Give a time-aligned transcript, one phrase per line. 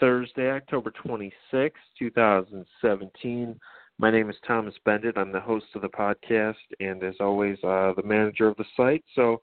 [0.00, 3.60] Thursday, October 26, 2017.
[3.98, 5.16] My name is Thomas Beindit.
[5.16, 9.04] I'm the host of the podcast and as always uh, the manager of the site.
[9.14, 9.40] So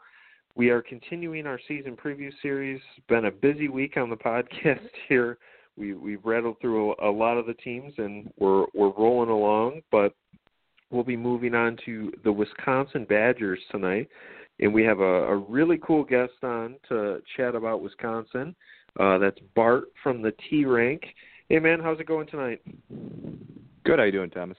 [0.56, 2.82] we are continuing our season preview series.
[3.08, 5.38] Been a busy week on the podcast here.
[5.78, 9.81] We we've rattled through a, a lot of the teams and we're we're rolling along,
[9.92, 10.14] but
[10.90, 14.09] we'll be moving on to the Wisconsin Badgers tonight,
[14.59, 18.53] and we have a, a really cool guest on to chat about Wisconsin.
[19.00, 21.03] Uh, that's Bart from the T Rank.
[21.50, 22.61] Hey man, how's it going tonight?
[23.84, 24.00] Good.
[24.00, 24.58] How you doing, Thomas?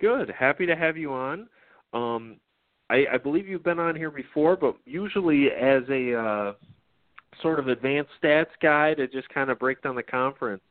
[0.00, 0.30] Good.
[0.30, 1.48] Happy to have you on.
[1.92, 2.36] Um,
[2.90, 6.52] I, I believe you've been on here before, but usually as a uh,
[7.42, 10.62] sort of advanced stats guy to just kind of break down the conference.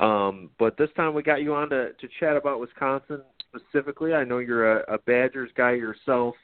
[0.00, 4.12] Um, but this time we got you on to, to chat about Wisconsin specifically.
[4.12, 6.34] I know you're a, a Badgers guy yourself.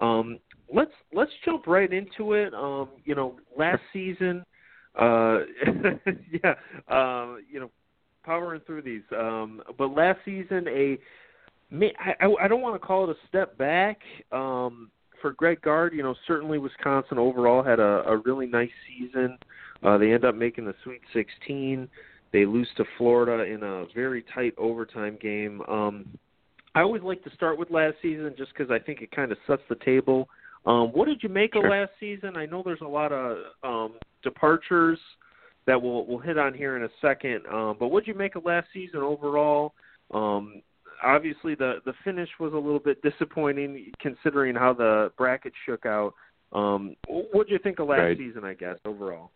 [0.00, 0.38] Um,
[0.72, 0.92] let's let's
[1.66, 2.54] right into it.
[2.54, 4.44] Um, you know, last season,
[4.98, 5.40] uh,
[6.44, 6.54] yeah,
[6.88, 7.70] uh, you know,
[8.24, 9.02] powering through these.
[9.16, 10.98] Um, but last season, a
[11.72, 13.98] I, I don't want to call it a step back
[14.32, 15.92] um, for Greg Gard.
[15.94, 19.38] You know, certainly Wisconsin overall had a, a really nice season.
[19.82, 21.88] Uh, they end up making the Sweet 16.
[22.32, 25.62] They lose to Florida in a very tight overtime game.
[25.68, 26.06] Um,
[26.74, 29.38] I always like to start with last season just because I think it kind of
[29.46, 30.28] sets the table.
[30.66, 31.64] Um, what did you make Sure.
[31.64, 32.36] of last season?
[32.36, 34.98] I know there's a lot of um, departures
[35.66, 37.42] that we'll we'll hit on here in a second.
[37.46, 39.74] Um, but what did you make of last season overall?
[40.12, 40.62] Um,
[41.02, 46.14] obviously, the the finish was a little bit disappointing considering how the bracket shook out.
[46.52, 48.18] Um, what did you think of last Right.
[48.18, 48.44] season?
[48.44, 49.30] I guess overall.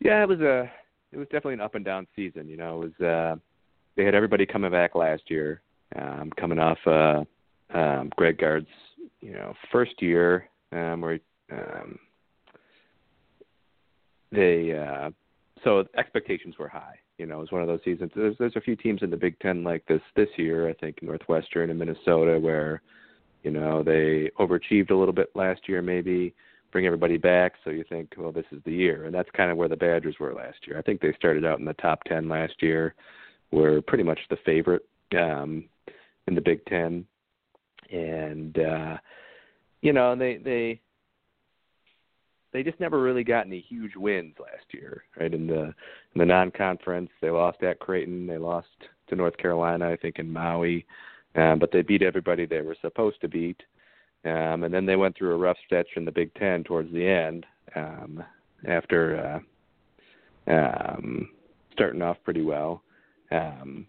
[0.00, 0.70] Yeah, it was a
[1.12, 2.48] it was definitely an up and down season.
[2.48, 3.36] You know, it was uh,
[3.96, 5.60] they had everybody coming back last year,
[5.96, 7.24] um, coming off uh,
[7.76, 8.66] um, Greg Gard's
[9.20, 11.20] you know first year um, where
[11.52, 11.98] um,
[14.32, 15.10] they uh,
[15.64, 16.98] so expectations were high.
[17.18, 18.12] You know, it was one of those seasons.
[18.14, 20.68] There's there's a few teams in the Big Ten like this this year.
[20.68, 22.82] I think Northwestern and Minnesota where
[23.42, 26.34] you know they overachieved a little bit last year maybe
[26.72, 29.56] bring everybody back so you think well this is the year and that's kind of
[29.56, 32.28] where the badgers were last year i think they started out in the top 10
[32.28, 32.94] last year
[33.50, 34.86] were pretty much the favorite
[35.18, 35.64] um
[36.26, 37.04] in the big 10
[37.90, 38.96] and uh
[39.80, 40.80] you know they they
[42.52, 45.62] they just never really got any huge wins last year right in the
[46.14, 48.68] in the non conference they lost at creighton they lost
[49.08, 50.86] to north carolina i think in maui
[51.36, 53.62] um, but they beat everybody they were supposed to beat
[54.24, 57.06] um, and then they went through a rough stretch in the Big Ten towards the
[57.06, 58.22] end um,
[58.68, 59.42] after
[60.46, 61.30] uh, um,
[61.72, 62.82] starting off pretty well.
[63.30, 63.86] Um,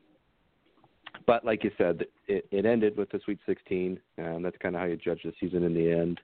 [1.28, 4.00] but like you said, it, it ended with the Sweet 16.
[4.18, 6.20] Um, that's kind of how you judge the season in the end.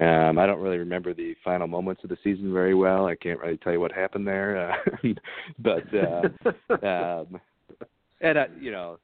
[0.00, 3.06] Um, I don't really remember the final moments of the season very well.
[3.06, 5.08] I can't really tell you what happened there, uh,
[5.60, 7.40] but uh, um,
[8.20, 8.98] and uh, you know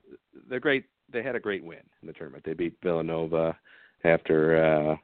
[0.48, 0.86] they're great.
[1.12, 2.42] They had a great win in the tournament.
[2.44, 3.56] They beat Villanova
[4.02, 4.96] after uh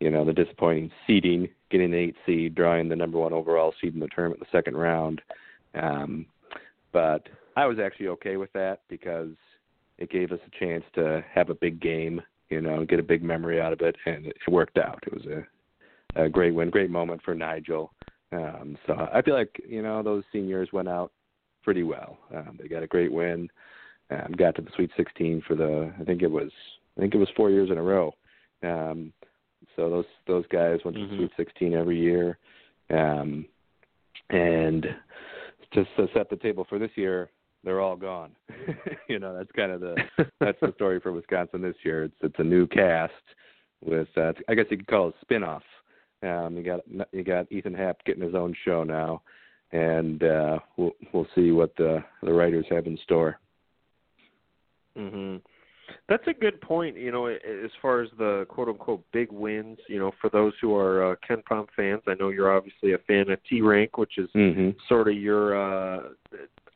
[0.00, 3.92] you know the disappointing seeding, getting the eight seed, drawing the number one overall seed
[3.92, 5.20] in the tournament in the second round.
[5.74, 6.24] Um,
[6.92, 9.34] but I was actually okay with that because
[9.98, 13.22] it gave us a chance to have a big game, you know, get a big
[13.22, 15.02] memory out of it, and it worked out.
[15.06, 17.92] It was a, a great win, great moment for Nigel.
[18.32, 21.12] Um, so I feel like you know those seniors went out
[21.62, 22.18] pretty well.
[22.34, 23.48] Um, they got a great win,
[24.10, 26.50] um, got to the Sweet 16 for the I think it was
[26.96, 28.14] I think it was four years in a row.
[28.62, 29.12] Um,
[29.76, 31.16] so those those guys went to Mhm.
[31.16, 32.38] Sweet 16 every year,
[32.90, 33.46] um,
[34.30, 34.86] and
[35.72, 37.30] just to set the table for this year,
[37.64, 38.30] they're all gone.
[39.08, 39.96] you know, that's kind of the
[40.40, 42.04] that's the story for Wisconsin this year.
[42.04, 43.12] It's it's a new cast
[43.84, 45.62] with uh, I guess you could call it a spin-off.
[46.22, 46.80] Um, you got
[47.12, 49.22] you got Ethan Happ getting his own show now,
[49.72, 53.38] and uh, we'll we'll see what the the writers have in store.
[54.96, 55.40] Mhm.
[56.08, 56.96] That's a good point.
[56.96, 59.78] You know, as far as the quote unquote big wins.
[59.88, 63.30] You know, for those who are uh, KenPom fans, I know you're obviously a fan
[63.30, 64.70] of T Rank, which is Mm-hmm.
[64.88, 66.08] sort of your uh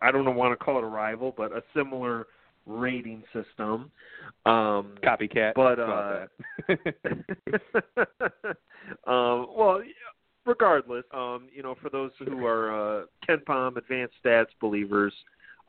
[0.02, 2.26] I don't want to call it a rival, but a similar
[2.66, 3.90] rating system.
[4.46, 5.52] Um, Copycat.
[5.54, 6.26] But, uh,
[9.10, 9.82] um, well,
[10.46, 15.12] regardless, um, you know, for those who are uh, KenPom advanced stats believers,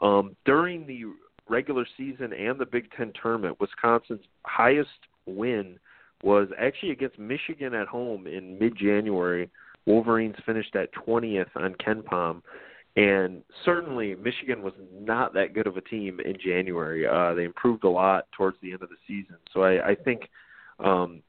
[0.01, 1.03] um, during the
[1.49, 4.89] regular season and the Big Ten tournament, Wisconsin's highest
[5.25, 5.77] win
[6.23, 9.49] was actually against Michigan at home in mid-January.
[9.85, 12.41] Wolverines finished at 20th on KenPom,
[12.95, 17.07] and certainly Michigan was not that good of a team in January.
[17.07, 20.29] Uh, they improved a lot towards the end of the season, so I, I think
[20.79, 21.21] um,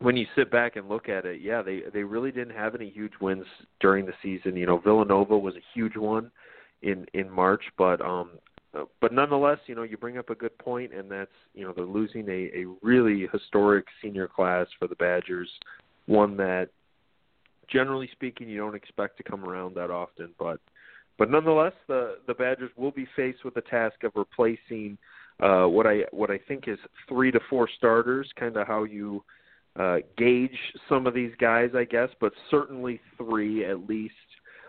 [0.00, 2.90] when you sit back and look at it, yeah, they they really didn't have any
[2.90, 3.46] huge wins
[3.80, 4.56] during the season.
[4.56, 6.30] You know, Villanova was a huge one
[6.82, 8.30] in in March, but um
[9.00, 11.84] but nonetheless, you know, you bring up a good point, and that's you know they're
[11.84, 15.48] losing a, a really historic senior class for the Badgers,
[16.06, 16.68] one that,
[17.70, 20.30] generally speaking, you don't expect to come around that often.
[20.38, 20.60] But
[21.18, 24.96] but nonetheless, the the Badgers will be faced with the task of replacing
[25.40, 26.78] uh, what I what I think is
[27.08, 29.24] three to four starters, kind of how you
[29.78, 34.14] uh, gauge some of these guys, I guess, but certainly three at least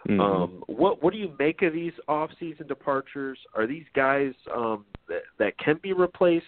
[0.07, 0.19] Mhm.
[0.21, 3.37] um, what what do you make of these off-season departures?
[3.53, 6.45] Are these guys um, that, that can be replaced,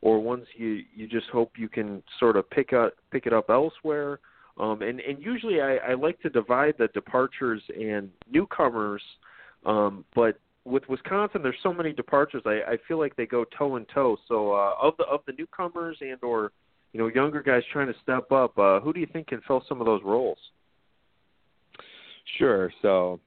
[0.00, 3.50] or ones you you just hope you can sort of pick up pick it up
[3.50, 4.20] elsewhere?
[4.58, 9.02] Um, and and usually I, I like to divide the departures and newcomers,
[9.64, 13.76] um, but with Wisconsin there's so many departures I, I feel like they go toe
[13.76, 14.16] and toe.
[14.28, 16.52] So uh, of the of the newcomers and or
[16.92, 19.62] you know younger guys trying to step up, uh, who do you think can fill
[19.68, 20.38] some of those roles?
[22.38, 22.72] Sure.
[22.82, 23.20] So,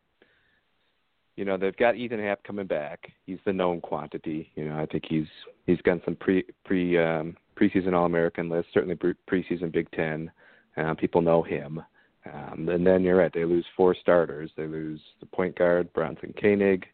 [1.36, 3.12] you know, they've got Ethan Happ coming back.
[3.26, 4.50] He's the known quantity.
[4.56, 5.28] You know, I think he's
[5.66, 10.30] he's gotten some pre pre um, preseason All American list, certainly pre- preseason Big Ten.
[10.78, 11.81] Um, people know him.
[12.25, 14.51] Um, and then you're right; they lose four starters.
[14.57, 16.86] They lose the point guard Bronson Koenig,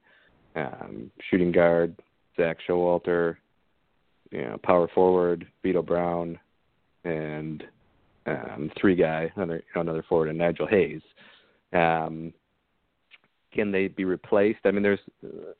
[0.55, 1.95] um, shooting guard
[2.37, 3.37] Zach Showalter,
[4.31, 6.39] you know, power forward Vitto Brown,
[7.03, 7.63] and
[8.25, 11.01] um, three guy another you know, another forward and Nigel Hayes.
[11.73, 12.33] Um,
[13.53, 14.59] can they be replaced?
[14.65, 15.53] I mean, there's uh,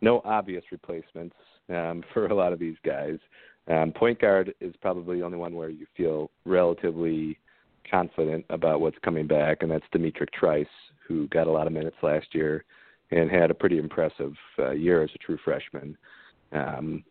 [0.00, 1.36] no obvious replacements
[1.70, 3.18] um, for a lot of these guys.
[3.68, 7.38] Um, point guard is probably the only one where you feel relatively
[7.90, 10.66] confident about what's coming back, and that's D'Mitrik Trice,
[11.06, 12.64] who got a lot of minutes last year
[13.10, 15.96] and had a pretty impressive uh, year as a true freshman.
[16.52, 17.04] Um,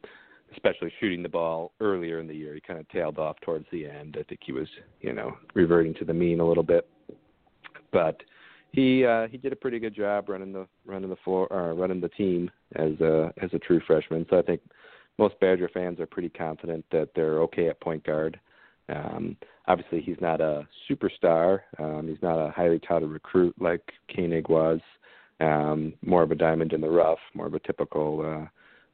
[0.53, 3.85] especially shooting the ball earlier in the year, he kind of tailed off towards the
[3.85, 4.15] end.
[4.17, 4.67] I think he was,
[5.01, 6.87] you know, reverting to the mean a little bit
[7.91, 8.21] but
[8.71, 12.01] he uh, he did a pretty good job running the running the floor uh, running
[12.01, 14.25] the team as a as a true freshman.
[14.29, 14.61] So I think
[15.17, 18.39] most Badger fans are pretty confident that they're okay at point guard.
[18.89, 19.35] Um,
[19.67, 21.59] obviously, he's not a superstar.
[21.79, 23.81] Um, he's not a highly touted recruit like
[24.15, 24.79] Koenig was.
[25.39, 28.47] Um, more of a diamond in the rough, more of a typical uh,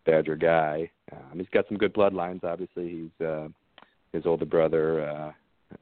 [0.05, 0.89] Badger guy.
[1.11, 2.43] Um, he's got some good bloodlines.
[2.43, 3.47] Obviously, he's uh,
[4.11, 5.07] his older brother.
[5.07, 5.31] Uh,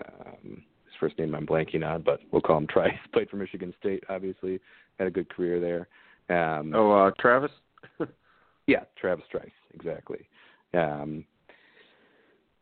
[0.05, 2.93] um, his first name I'm blanking on, but we'll call him Trice.
[3.13, 4.59] Played for Michigan State, obviously,
[4.99, 5.87] had a good career there.
[6.29, 7.51] Um, Oh, uh, Travis.
[8.67, 10.27] yeah, Travis Trice, exactly.
[10.73, 11.25] Um,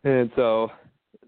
[0.04, 0.72] and so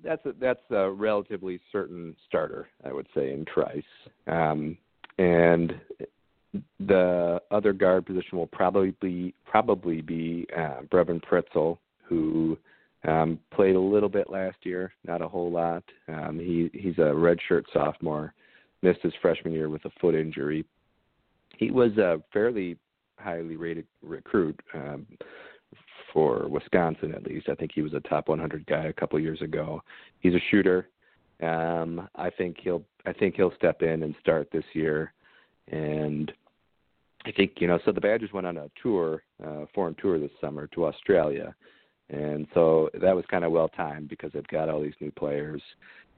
[0.03, 3.83] that's a, that's a relatively certain starter, I would say, in Trice.
[4.27, 4.77] Um,
[5.17, 5.73] and
[6.79, 12.57] the other guard position will probably be probably be uh, Brevin Pritzl, who
[13.07, 15.83] um, played a little bit last year, not a whole lot.
[16.07, 18.33] Um, he he's a redshirt sophomore,
[18.81, 20.65] missed his freshman year with a foot injury.
[21.57, 22.77] He was a fairly
[23.17, 25.05] highly rated recruit um,
[26.13, 27.49] for Wisconsin, at least.
[27.49, 29.81] I think he was a top 100 guy a couple years ago.
[30.19, 30.89] He's a shooter.
[31.41, 35.13] Um, I think he'll I think he'll step in and start this year,
[35.71, 36.31] and
[37.25, 37.79] I think you know.
[37.83, 41.55] So the Badgers went on a tour, uh, foreign tour this summer to Australia,
[42.09, 45.63] and so that was kind of well timed because they've got all these new players,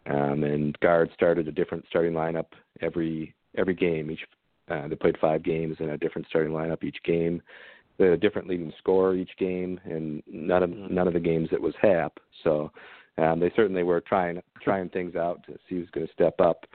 [0.07, 2.47] um, and guard started a different starting lineup
[2.81, 4.11] every every game.
[4.11, 4.25] Each
[4.69, 7.41] uh, they played five games in a different starting lineup each game.
[7.97, 11.49] They had a different leading scorer each game, and none of none of the games
[11.51, 12.19] it was Happ.
[12.43, 12.71] So
[13.17, 16.65] um, they certainly were trying trying things out to see who's going to step up.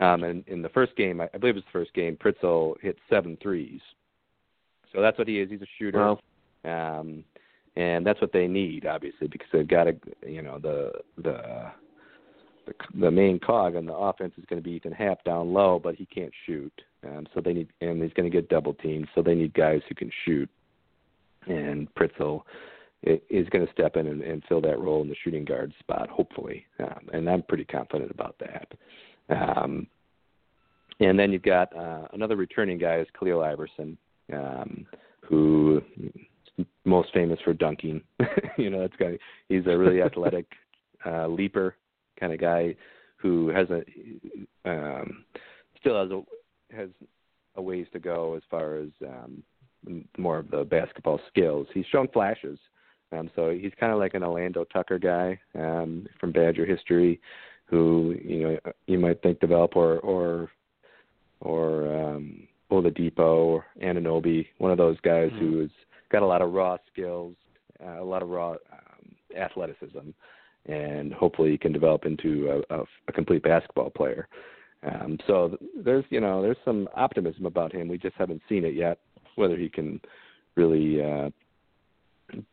[0.00, 2.74] Um, and in the first game, I, I believe it was the first game, Pritzl
[2.80, 3.80] hit seven threes.
[4.94, 5.50] So that's what he is.
[5.50, 6.16] He's a shooter.
[6.64, 7.00] Wow.
[7.00, 7.24] Um,
[7.76, 9.94] and that's what they need, obviously, because they've got to,
[10.26, 11.70] you know, the the
[12.66, 15.80] the, the main cog on the offense is going to be Ethan Happ down low,
[15.82, 16.72] but he can't shoot.
[17.04, 19.08] Um, so they need, and he's going to get double teamed.
[19.14, 20.48] So they need guys who can shoot.
[21.46, 22.42] And Pritzl
[23.02, 26.08] is going to step in and, and fill that role in the shooting guard spot,
[26.10, 26.66] hopefully.
[26.80, 28.72] Um, and I'm pretty confident about that.
[29.30, 29.86] Um,
[31.00, 33.96] and then you've got uh, another returning guy is Khalil Iverson,
[34.32, 34.86] um,
[35.22, 35.80] who
[36.84, 38.02] most famous for dunking.
[38.58, 39.18] you know, that's guy.
[39.48, 40.46] He's a really athletic
[41.06, 41.76] uh, leaper
[42.18, 42.74] kind of guy
[43.16, 43.82] who has a
[44.68, 45.24] um,
[45.80, 46.88] still has a has
[47.56, 49.42] a ways to go as far as um,
[50.18, 51.66] more of the basketball skills.
[51.72, 52.58] He's shown flashes.
[53.12, 57.20] Um, so he's kind of like an Alando Tucker guy um, from Badger history,
[57.64, 60.50] who you know you might think develop or or
[61.40, 65.38] or um, Oladipo or Anunoby, one of those guys mm-hmm.
[65.38, 65.70] who's
[66.10, 67.34] got a lot of raw skills,
[67.84, 70.10] uh, a lot of raw um, athleticism,
[70.66, 74.28] and hopefully he can develop into a, a, a complete basketball player.
[74.82, 77.88] Um, so there's you know there's some optimism about him.
[77.88, 78.98] We just haven't seen it yet,
[79.36, 80.00] whether he can
[80.56, 81.30] really uh,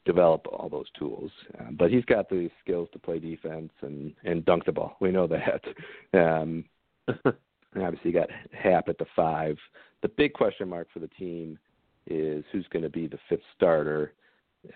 [0.05, 1.31] develop all those tools.
[1.59, 4.97] Uh, but he's got the skills to play defense and and dunk the ball.
[4.99, 5.63] We know that.
[6.13, 6.65] Um,
[7.07, 9.57] and obviously, you got Happ at the five.
[10.01, 11.57] The big question mark for the team
[12.05, 14.13] is who's going to be the fifth starter,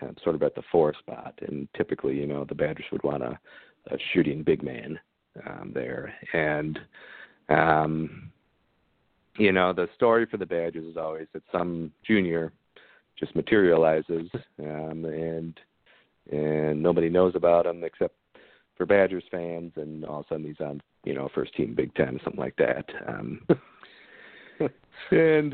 [0.02, 1.34] uh, sort of at the four spot.
[1.48, 3.40] And typically, you know, the Badgers would want a,
[3.88, 5.00] a shooting big man
[5.48, 6.14] um, there.
[6.34, 6.80] And
[7.50, 8.31] um,
[9.38, 12.52] you know, the story for the Badgers is always that some junior
[13.18, 15.60] just materializes, um, and
[16.32, 18.16] and nobody knows about him except
[18.78, 21.94] for Badgers fans, and all of a sudden he's on, you know, first team Big
[21.96, 22.86] Ten, something like that.
[23.08, 23.42] Um,
[25.12, 25.54] and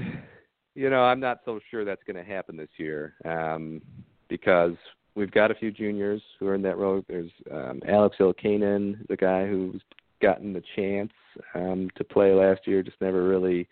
[0.76, 3.82] you know, I'm not so sure that's going to happen this year um,
[4.30, 4.76] because
[5.16, 7.04] we've got a few juniors who are in that role.
[7.08, 9.82] There's um, Alex Illikainen, the guy who's
[10.22, 11.12] gotten the chance
[11.56, 13.68] um, to play last year, just never really.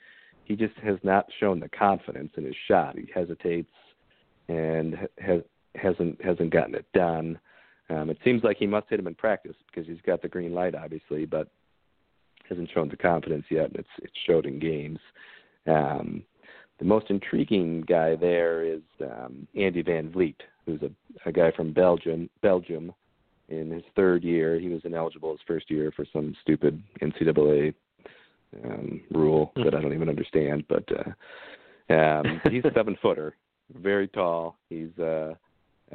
[0.45, 2.95] He just has not shown the confidence in his shot.
[2.97, 3.71] He hesitates
[4.47, 5.41] and has
[5.75, 7.39] hasn't hasn't gotten it done.
[7.89, 10.53] Um, it seems like he must hit him in practice because he's got the green
[10.53, 11.49] light, obviously, but
[12.49, 14.99] hasn't shown the confidence yet, and it's it's showed in games.
[15.67, 16.23] Um,
[16.79, 20.91] the most intriguing guy there is um, Andy Van Vliet, who's a,
[21.27, 22.29] a guy from Belgium.
[22.41, 22.93] Belgium,
[23.49, 27.73] in his third year, he was ineligible his first year for some stupid NCAA
[28.63, 29.63] um, rule hmm.
[29.63, 30.65] that I don't even understand.
[30.67, 33.35] But uh, um, he's a seven footer,
[33.73, 34.57] very tall.
[34.69, 35.35] He's uh,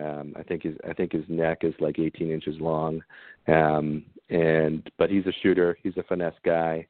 [0.01, 3.03] um, I think his I think his neck is like 18 inches long,
[3.49, 5.77] um, and but he's a shooter.
[5.83, 6.87] He's a finesse guy,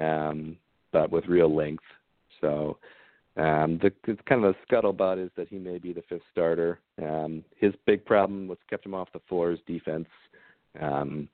[0.00, 0.56] um,
[0.92, 1.84] but with real length.
[2.40, 2.78] So
[3.38, 6.80] um, the, the kind of the scuttlebutt is that he may be the fifth starter.
[7.00, 10.08] Um, his big problem, what's kept him off the floor, is defense.
[10.80, 11.28] Um,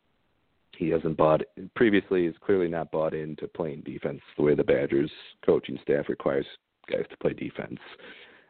[0.76, 1.42] he hasn't bought
[1.74, 2.26] previously.
[2.26, 5.10] He's clearly not bought into playing defense the way the Badgers
[5.46, 6.46] coaching staff requires
[6.90, 7.78] guys to play defense.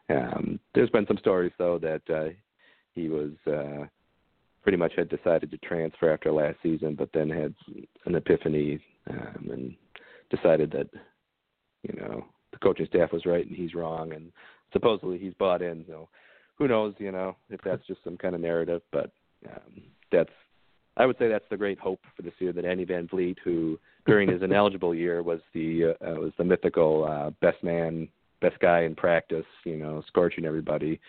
[0.09, 2.29] Um, there's been some stories though that uh,
[2.93, 3.85] he was uh,
[4.63, 7.53] pretty much had decided to transfer after last season, but then had
[8.05, 9.75] an epiphany um, and
[10.29, 10.89] decided that
[11.83, 14.31] you know the coaching staff was right and he's wrong, and
[14.73, 15.85] supposedly he's bought in.
[15.87, 16.09] So
[16.57, 19.11] who knows, you know, if that's just some kind of narrative, but
[19.47, 19.81] um,
[20.11, 20.29] that's
[20.97, 23.77] I would say that's the great hope for this year that Andy Van Vliet, who
[24.05, 28.07] during his ineligible year was the uh, was the mythical uh, best man,
[28.41, 30.99] best guy in practice, you know, scorching everybody.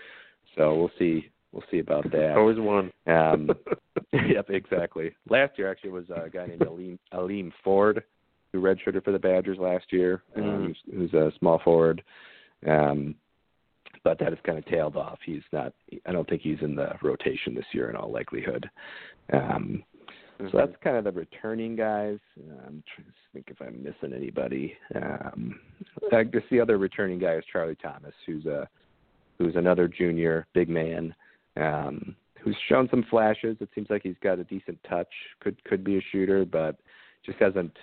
[0.56, 2.34] So we'll see we'll see about that.
[2.36, 2.90] Always one.
[3.06, 3.50] Um,
[4.12, 5.14] yep, exactly.
[5.28, 8.02] Last year actually was a guy named Aleem, Aleem Ford
[8.52, 10.66] who redshirted for the Badgers last year, um, mm-hmm.
[10.66, 12.02] who's, who's a small forward.
[12.66, 13.14] Um,
[14.04, 15.18] but that has kind of tailed off.
[15.24, 15.72] He's not.
[16.06, 18.68] I don't think he's in the rotation this year in all likelihood.
[19.32, 19.82] Um,
[20.38, 20.48] mm-hmm.
[20.50, 22.18] So that's kind of the returning guys.
[22.38, 24.74] I'm trying to think if I'm missing anybody.
[24.94, 25.58] Um,
[26.12, 28.68] I guess the other returning guy is Charlie Thomas, who's a
[29.38, 31.14] who's another junior big man,
[31.56, 33.56] um, who's shown some flashes.
[33.60, 35.12] It seems like he's got a decent touch.
[35.40, 36.76] Could could be a shooter, but
[37.24, 37.76] just hasn't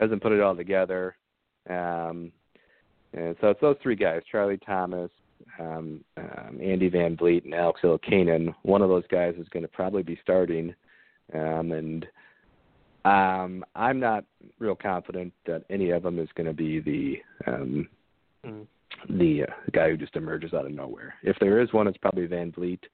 [0.00, 1.16] hasn't put it all together.
[1.68, 2.32] Um,
[3.12, 5.10] and so it's those three guys: Charlie Thomas,
[5.58, 8.54] um, um, Andy Van Vliet, and Alex Illikainen.
[8.62, 10.74] One of those guys is going to probably be starting,
[11.34, 12.06] um, and
[13.04, 14.24] um, I'm not
[14.58, 17.88] real confident that any of them is going to be the um,
[18.44, 18.66] mm.
[19.08, 21.14] the uh, guy who just emerges out of nowhere.
[21.22, 22.84] If there is one, it's probably Van Vliet,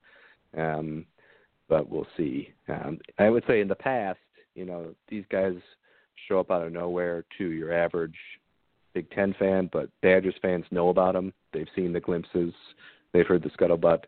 [0.56, 1.06] um,
[1.68, 2.50] but we'll see.
[2.68, 4.18] Um, I would say in the past,
[4.54, 5.54] you know, these guys
[6.28, 8.16] show up out of nowhere to your average
[8.94, 11.32] Big Ten fan, but Badgers fans know about them.
[11.52, 12.52] They've seen the glimpses.
[13.12, 14.04] They've heard the scuttlebutt.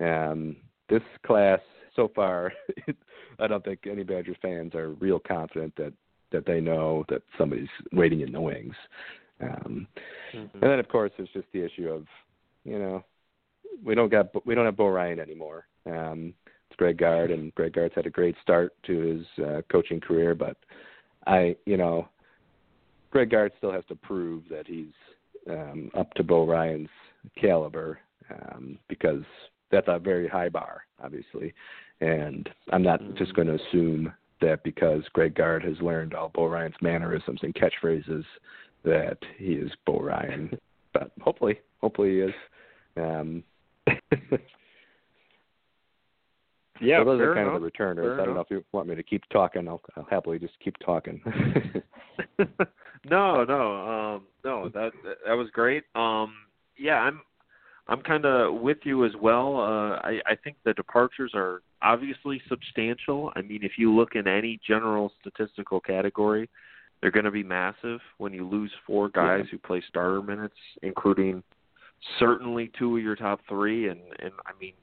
[0.00, 0.56] Um,
[0.88, 1.60] this class
[1.94, 2.52] so far,
[3.38, 5.92] I don't think any Badgers fans are real confident that
[6.32, 8.74] that they know that somebody's waiting in the wings.
[9.40, 9.86] Um,
[10.34, 10.58] mm-hmm.
[10.58, 12.04] And then of course there's just the issue of,
[12.64, 13.04] you know,
[13.84, 15.66] we don't got we don't have Bo Ryan anymore.
[15.86, 16.34] Um,
[16.68, 20.34] it's Greg Gard, and Greg Gard's had a great start to his uh, coaching career,
[20.34, 20.56] but
[21.26, 22.08] I, you know,
[23.10, 24.92] Greg Gard still has to prove that he's
[25.50, 26.88] um, up to Bo Ryan's
[27.40, 27.98] caliber
[28.30, 29.22] um, because
[29.70, 31.54] that's a very high bar, obviously,
[32.00, 33.16] and I'm not Mm-hmm.
[33.16, 37.54] just going to assume that because Greg Gard has learned all Bo Ryan's mannerisms and
[37.54, 38.24] catchphrases
[38.84, 40.50] that he is Bo Ryan,
[40.92, 42.34] but hopefully, hopefully he is.
[42.96, 43.42] Um,
[46.80, 47.56] Yeah, so those are kind enough.
[47.56, 48.04] of the returners.
[48.16, 49.66] Fair I don't know if you want me to keep talking.
[49.68, 51.20] I'll, I'll happily just keep talking.
[53.10, 54.68] no, no, um, no.
[54.68, 54.92] That
[55.26, 55.84] that was great.
[55.94, 56.34] Um,
[56.78, 57.20] yeah, I'm
[57.88, 59.56] I'm kind of with you as well.
[59.60, 63.32] Uh, I I think the departures are obviously substantial.
[63.36, 66.48] I mean, if you look in any general statistical category,
[67.00, 69.50] they're going to be massive when you lose four guys Yeah.
[69.52, 71.42] who play starter minutes, including
[72.18, 74.74] certainly two of your top three, and and I mean,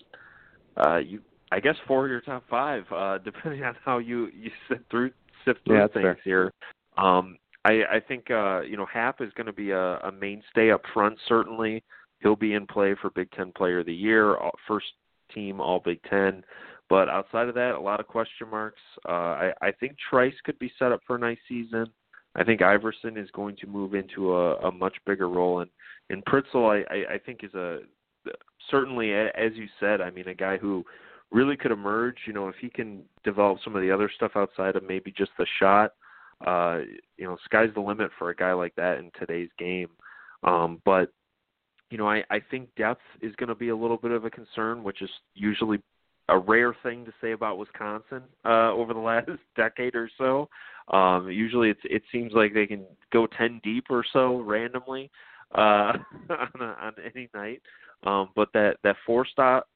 [0.78, 1.22] uh, you
[1.54, 5.12] I guess four of your top five, uh, depending on how you you sift through
[5.46, 6.18] sift through Yeah, things fair.
[6.24, 6.54] here.
[6.98, 10.72] Um, I, I think uh, you know Happ is going to be a, a mainstay
[10.72, 11.18] up front.
[11.28, 11.84] Certainly,
[12.22, 14.88] he'll be in play for Big Ten Player of the Year, first
[15.34, 16.44] team All Big Ten.
[16.90, 18.82] But outside of that, a lot of question marks.
[19.08, 21.88] Uh, I, I think Trice could be set up for a nice season.
[22.36, 25.70] I think Iverson is going to move into a, a much bigger role, and
[26.10, 27.80] and Pritzl, I, I, I think is a
[28.70, 30.02] certainly as you said.
[30.02, 30.84] I mean, a guy who
[31.34, 32.18] really could emerge.
[32.26, 35.32] You know, if he can develop some of the other stuff outside of maybe just
[35.38, 35.94] the shot,
[36.46, 36.80] uh,
[37.18, 39.90] you know, sky's the limit for a guy like that in today's game.
[40.44, 41.12] Um, but
[41.90, 44.30] you know, I, I think depth is going to be a little bit of a
[44.30, 45.80] concern, which is usually
[46.30, 50.50] a rare thing to say about Wisconsin uh, over the last decade or so.
[50.88, 55.10] Um, usually, it's it seems like they can go ten deep or so randomly
[55.56, 55.94] uh,
[56.30, 57.62] on, a, on any night.
[58.06, 59.68] Um, but that that four spot,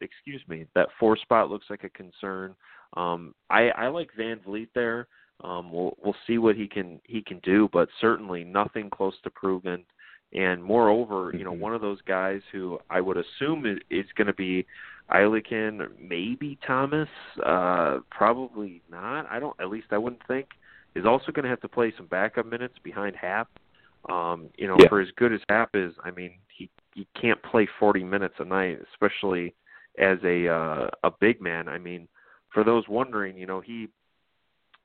[0.00, 2.54] excuse me, that four spot looks like a concern.
[2.96, 5.08] Um, I, I like Van Vliet there.
[5.44, 9.30] Um, we'll we'll see what he can he can do, but certainly nothing close to
[9.30, 9.84] proven.
[10.32, 11.60] And moreover, you know, Mhm.
[11.60, 14.66] one of those guys who I would assume is, is going to be
[15.10, 17.08] Illikainen, or maybe Thomas,
[17.44, 19.26] uh, probably not.
[19.30, 19.58] I don't.
[19.60, 20.48] At least I wouldn't think
[20.94, 23.48] is also going to have to play some backup minutes behind Happ.
[24.08, 24.88] Um, you know, Yeah.
[24.88, 28.44] for as good as Happ is, I mean, he he can't play 40 minutes a
[28.44, 29.54] night, especially
[29.98, 31.68] as a uh, a big man.
[31.68, 32.08] I mean,
[32.52, 33.88] for those wondering, you know, he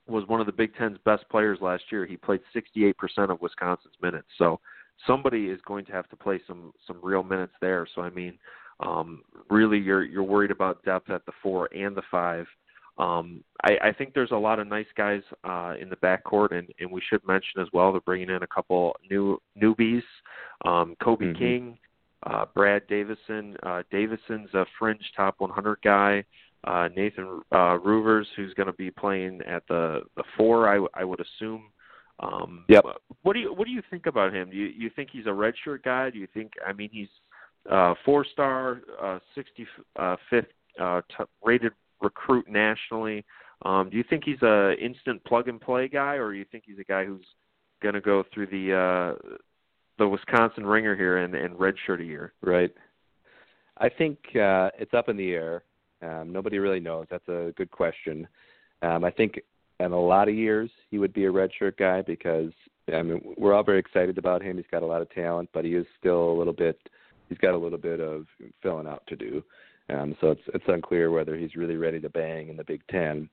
[0.07, 2.05] was one of the Big Ten's best players last year.
[2.05, 2.93] He played 68%
[3.29, 4.27] of Wisconsin's minutes.
[4.37, 4.59] So
[5.07, 7.87] somebody is going to have to play some some real minutes there.
[7.95, 8.37] So I mean,
[8.79, 12.45] um, really, you're you're worried about depth at the four and the five.
[12.97, 16.67] Um, I, I think there's a lot of nice guys uh, in the backcourt, and,
[16.79, 20.03] and we should mention as well they're bringing in a couple new newbies,
[20.65, 21.37] um, Kobe Mhm.
[21.37, 21.77] King,
[22.23, 23.55] uh, Brad Davison.
[23.63, 26.23] Uh, Davison's a fringe top 100 guy.
[26.63, 30.89] Uh, Nathan uh, Reuvers, who's going to be playing at the the four, I, w-
[30.93, 31.63] I would assume.
[32.19, 32.85] Um, Yep.
[33.23, 34.51] What do you what do you think about him?
[34.51, 36.11] Do you you think he's a redshirt guy?
[36.11, 37.07] Do you think I mean he's
[37.69, 40.45] uh, four star, uh, 65th
[40.79, 43.25] uh, t- rated recruit nationally?
[43.63, 46.63] Um, do you think he's a instant plug and play guy, or do you think
[46.67, 47.25] he's a guy who's
[47.81, 49.35] going to go through the uh,
[49.97, 52.33] the Wisconsin ringer here and, and redshirt a year?
[52.41, 52.73] Right.
[53.77, 55.63] I think uh, it's up in the air.
[56.01, 57.07] Um, nobody really knows.
[57.09, 58.27] That's a good question.
[58.81, 59.39] Um, I think
[59.79, 62.51] in a lot of years he would be a redshirt guy because
[62.93, 64.57] I mean we're all very excited about him.
[64.57, 66.79] He's got a lot of talent, but he is still a little bit.
[67.29, 68.25] He's got a little bit of
[68.61, 69.43] filling out to do.
[69.89, 73.29] Um, so it's it's unclear whether he's really ready to bang in the Big Ten.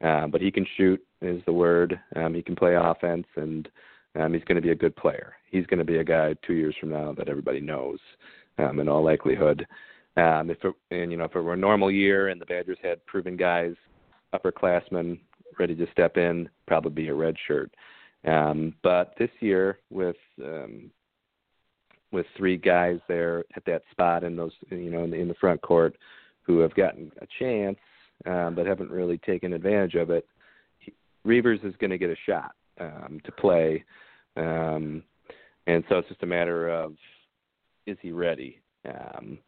[0.00, 1.98] Um, but he can shoot is the word.
[2.14, 3.68] Um, he can play offense, and
[4.16, 5.34] um, he's going to be a good player.
[5.50, 7.98] He's going to be a guy two years from now that everybody knows,
[8.58, 9.66] um, in all likelihood.
[10.16, 12.78] Um, if it, and you know if it were a normal year and the Badgers
[12.82, 13.74] had proven guys,
[14.34, 15.20] upperclassmen
[15.58, 17.72] ready to step in, probably be a red shirt.
[18.26, 20.90] Um, but this year with um,
[22.10, 25.34] with three guys there at that spot in those you know in the, in the
[25.34, 25.96] front court
[26.42, 27.78] who have gotten a chance
[28.26, 30.26] um, but haven't really taken advantage of it.
[30.78, 30.92] He,
[31.24, 33.84] Reuvers is going to get a shot um, to play,
[34.36, 35.02] um,
[35.66, 36.94] and so it's just a matter of
[37.86, 39.38] is he ready um,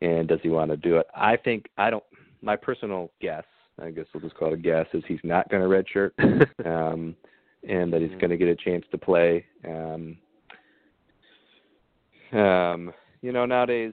[0.00, 1.06] and does he want to do it?
[1.14, 2.04] I think I don't.
[2.40, 3.44] My personal guess,
[3.80, 6.10] I guess we'll just call it a guess, is he's not going to redshirt,
[6.66, 7.14] um,
[7.68, 9.44] and that he's going to get a chance to play.
[9.64, 10.16] Um,
[12.32, 13.92] um, you know, nowadays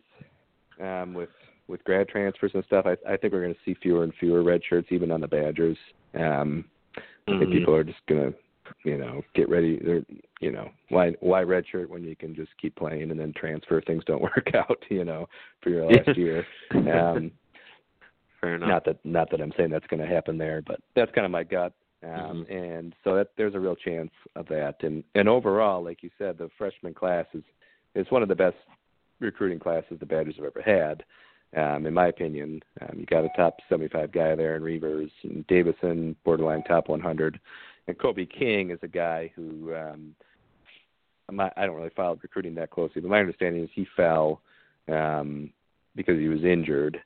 [0.81, 1.29] um, with
[1.67, 4.41] with grad transfers and stuff, I, I think we're going to see fewer and fewer
[4.41, 5.77] red shirts, even on the Badgers.
[6.15, 6.65] Um,
[7.27, 7.51] I think Mhm.
[7.51, 8.39] people are just going to,
[8.83, 9.79] you know, get ready.
[10.39, 13.81] You know, why why red shirt when you can just keep playing and then transfer
[13.81, 15.27] things don't work out, you know,
[15.61, 16.45] for your last year.
[16.73, 17.31] Um,
[18.41, 18.69] Fair enough.
[18.69, 21.31] not that not that I'm saying that's going to happen there, but that's kind of
[21.31, 21.73] my gut.
[22.03, 22.51] Um, Mhm.
[22.51, 24.75] And so that there's a real chance of that.
[24.83, 27.43] And and overall, like you said, the freshman class is
[27.95, 28.55] is one of the best
[29.19, 31.03] recruiting classes the Badgers have ever had.
[31.57, 35.45] Um, in my opinion, um, you got a top 75 guy there in Reuvers and
[35.47, 37.39] Davison, borderline top 100,
[37.89, 40.15] and Kobe King is a guy who um,
[41.27, 44.41] I'm not, I don't really follow recruiting that closely, but my understanding is he fell
[44.87, 45.51] um,
[45.95, 47.01] because he was injured,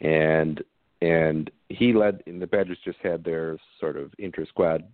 [0.00, 0.62] and
[1.02, 2.22] and he led.
[2.26, 4.84] And the Badgers just had their sort of inter squad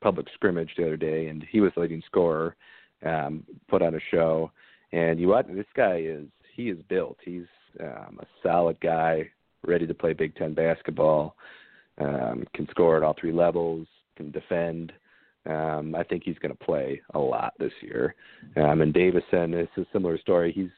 [0.00, 2.56] public scrimmage the other day, and he was the leading scorer.
[3.04, 4.50] Um, put on a show,
[4.92, 7.18] and you watch this guy is he is built.
[7.24, 7.44] He's
[7.80, 9.30] um, a solid guy,
[9.66, 11.36] ready to play Big Ten basketball.
[11.98, 14.92] Um, can score at all three levels, can defend.
[15.48, 18.14] Um, I think he's going to play a lot this year.
[18.56, 20.52] Um, and Davison is a similar story.
[20.52, 20.70] He's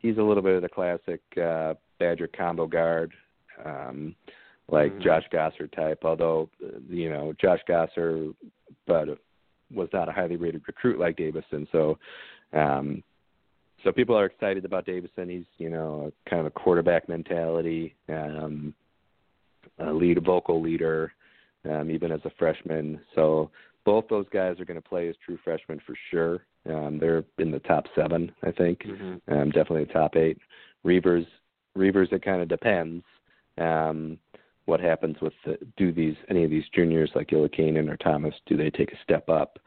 [0.00, 3.12] he's a little bit of the classic uh, Badger combo guard,
[3.64, 4.14] um,
[4.68, 5.02] like mm-hmm.
[5.02, 6.00] Josh Gasser type.
[6.04, 6.48] Although
[6.88, 8.28] you know Josh Gasser,
[8.86, 9.08] but
[9.72, 11.68] was not a highly rated recruit like Davison.
[11.70, 11.98] So,
[12.52, 13.02] um,
[13.84, 15.28] so people are excited about Davison.
[15.28, 18.74] He's you know kind of a quarterback mentality, um,
[19.78, 21.12] a lead, a vocal leader,
[21.68, 23.00] um, even as a freshman.
[23.14, 23.50] So
[23.84, 26.44] both those guys are going to play as true freshmen for sure.
[26.68, 28.80] Um, they're in the top seven, I think.
[28.80, 29.32] Mm-hmm.
[29.32, 30.38] Um, definitely the top eight.
[30.84, 31.26] Reuvers,
[31.74, 33.04] Reuvers, it kind of depends.
[33.58, 34.18] Um,
[34.66, 38.56] what happens with the, do these any of these juniors like Illikainen or Thomas do
[38.56, 39.58] they take a step up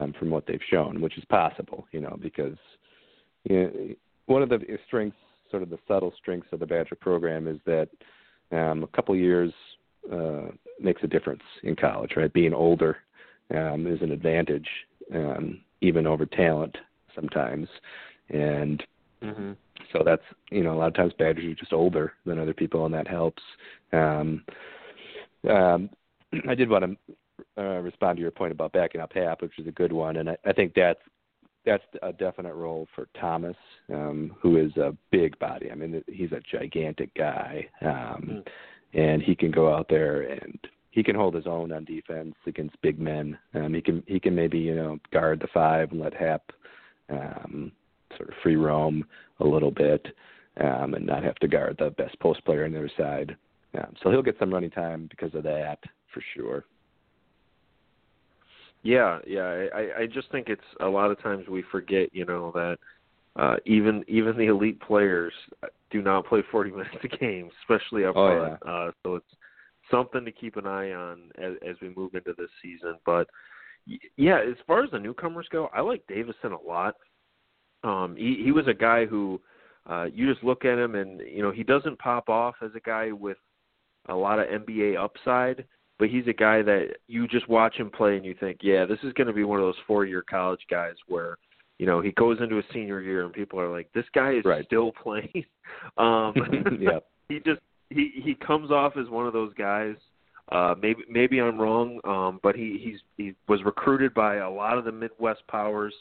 [0.00, 2.56] um, from what they've shown, which is possible, you know, because
[3.44, 3.94] you know,
[4.26, 5.16] one of the strengths,
[5.50, 7.88] sort of the subtle strengths of the Badger program is that
[8.52, 9.52] um, a couple years
[10.10, 12.32] uh, makes a difference in college, right?
[12.32, 12.98] Being older
[13.54, 14.68] um, is an advantage,
[15.14, 16.76] um, even over talent
[17.14, 17.68] sometimes,
[18.30, 18.82] and
[19.22, 19.52] mm-hmm.
[19.92, 22.86] so that's you know a lot of times Badgers are just older than other people,
[22.86, 23.42] and that helps.
[23.92, 24.44] Um,
[25.48, 25.90] um,
[26.48, 27.14] I did want to
[27.62, 30.30] uh, respond to your point about backing up Happ, which is a good one, and
[30.30, 31.00] I, I think that's
[31.64, 33.56] that's a definite role for Thomas,
[33.92, 35.70] um, who is a big body.
[35.70, 38.46] I mean, he's a gigantic guy, um, mm.
[38.94, 40.58] And he can go out there and
[40.90, 43.38] he can hold his own on defense against big men.
[43.54, 46.42] Um, he can he can maybe you know guard the five and let Happ
[47.08, 47.72] um,
[48.16, 49.04] sort of free roam
[49.40, 50.06] a little bit,
[50.60, 53.36] um, and not have to guard the best post player on the other side.
[53.74, 55.78] Um, so he'll get some running time because of that
[56.12, 56.64] for sure.
[58.82, 59.68] Yeah, yeah.
[59.74, 62.78] I I just think it's a lot of times we forget, you know, that
[63.36, 65.32] uh even even the elite players
[65.92, 68.58] do not play 40 minutes a game, especially up oh, front.
[68.64, 68.72] Yeah.
[68.72, 69.34] Uh so it's
[69.90, 72.96] something to keep an eye on as, as we move into this season.
[73.04, 73.28] But
[74.16, 76.94] yeah, as far as the newcomers go, I like Davison a lot.
[77.84, 79.40] Um, he, he was a guy who
[79.88, 82.80] uh, you just look at him and you know he doesn't pop off as a
[82.80, 83.38] guy with
[84.08, 85.64] a lot of NBA upside,
[85.98, 88.98] but he's a guy that you just watch him play and you think, yeah, this
[89.02, 91.36] is going to be one of those four-year college guys where
[91.78, 94.44] you know he goes into a senior year and people are like, this guy is
[94.44, 94.64] right.
[94.66, 95.44] still playing.
[95.98, 96.34] um,
[96.80, 96.98] yeah.
[97.28, 99.96] he just he he comes off as one of those guys.
[100.50, 104.76] Uh, maybe maybe I'm wrong, um, but he he's he was recruited by a lot
[104.76, 105.94] of the Midwest powers.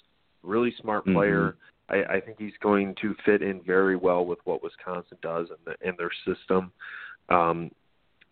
[0.43, 1.15] Really smart mm-hmm.
[1.15, 1.55] player.
[1.89, 2.12] Mm-hmm.
[2.12, 5.60] I, I think he's going to fit in very well with what Wisconsin does and
[5.65, 6.71] the, in their system.
[7.29, 7.71] Um,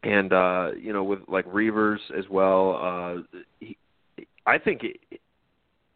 [0.03, 2.79] and uh, you know, with like Reuvers as well.
[2.81, 3.77] Uh, he,
[4.45, 5.21] I think it,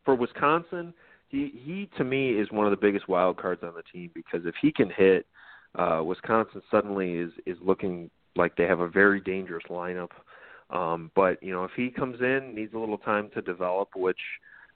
[0.06, 0.94] for Wisconsin,
[1.34, 4.46] he he to me is one of the biggest wild cards on the team because
[4.46, 5.26] if he can hit
[5.76, 10.12] uh, Wisconsin suddenly is is looking like they have a very dangerous lineup.
[10.70, 14.20] Um, but you know, if he comes in, needs a little time to develop, which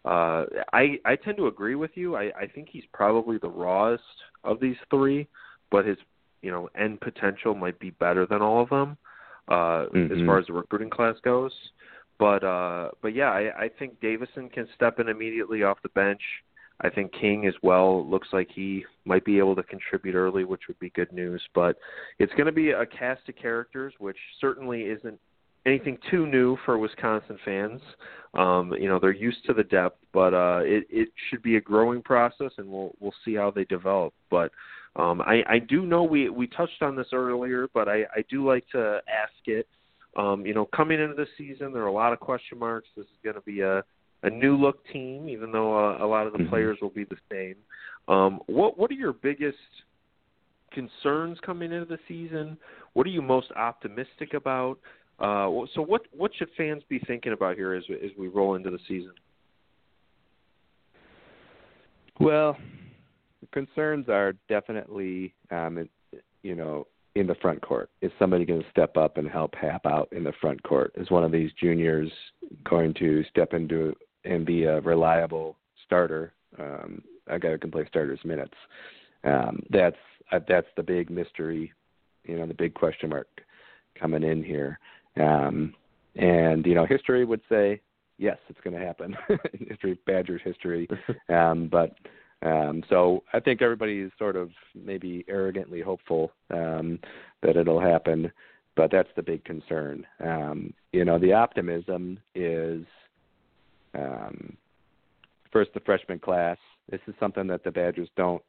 [0.03, 2.15] uh, I I tend to agree with you.
[2.15, 4.03] I, I think he's probably the rawest
[4.43, 5.27] of these three,
[5.69, 5.97] but his
[6.41, 8.97] you know end potential might be better than all of them
[9.47, 10.19] uh, mm-hmm.
[10.19, 11.51] as far as the recruiting class goes.
[12.19, 16.21] But uh, but yeah, I, I think Davison can step in immediately off the bench.
[16.81, 20.61] I think King as well looks like he might be able to contribute early, which
[20.67, 21.41] would be good news.
[21.55, 21.77] But
[22.19, 25.19] it's going to be a cast of characters, which certainly isn't
[25.65, 27.81] anything too new for Wisconsin fans.
[28.33, 31.61] Um, you know, they're used to the depth, but uh, it, it should be a
[31.61, 34.13] growing process, and we'll we'll see how they develop.
[34.29, 34.51] But
[34.95, 38.47] um, I, I do know we we touched on this earlier, but I, I do
[38.47, 39.67] like to ask it.
[40.17, 42.87] Um, you know, coming into the season, there are a lot of question marks.
[42.95, 43.83] This is going to be a
[44.23, 46.49] a new look team, even though uh, a lot of the mm-hmm.
[46.49, 47.55] players will be the same.
[48.13, 49.57] Um, what what are your biggest
[50.71, 52.57] concerns coming into the season?
[52.93, 54.79] What are you most optimistic about?
[55.19, 58.71] Uh, so what what should fans be thinking about here as as we roll into
[58.71, 59.13] the season?
[62.19, 62.57] Well,
[63.41, 65.87] the concerns are definitely, um,
[66.41, 66.87] you know,
[67.19, 67.89] in the front court.
[68.01, 70.91] Is somebody going to step up and help Happ out in the front court?
[70.95, 72.11] Is one of these juniors
[72.63, 77.85] going to step into and be a reliable starter, um, a guy who can play
[77.87, 78.53] starters minutes.
[79.23, 79.95] Um, that's
[80.31, 81.71] uh, that's the big mystery
[82.27, 83.27] you know the big question mark
[83.99, 84.79] coming in here.
[85.19, 85.73] Um,
[86.15, 87.81] and you know, history would say
[88.17, 89.15] yes, it's going to happen.
[89.67, 90.87] history, Badgers history,
[91.29, 91.95] um, but
[92.43, 96.99] um, so I think everybody is sort of maybe arrogantly hopeful um,
[97.41, 98.31] that it'll happen,
[98.75, 100.05] but that's the big concern.
[100.23, 102.85] Um, you know, the optimism is
[103.95, 104.55] um,
[105.51, 106.57] first the freshman class.
[106.91, 108.43] This is something that the Badgers don't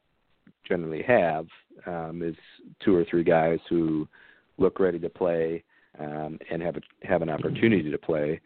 [0.67, 1.47] generally have.
[1.85, 2.35] Um, is
[2.83, 4.07] two or three guys who
[4.57, 5.63] look ready to play
[5.97, 8.39] um, and have a, have an opportunity to play.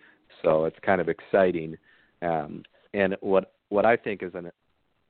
[0.44, 1.78] So it's kind of exciting.
[2.22, 4.52] And what what I think is an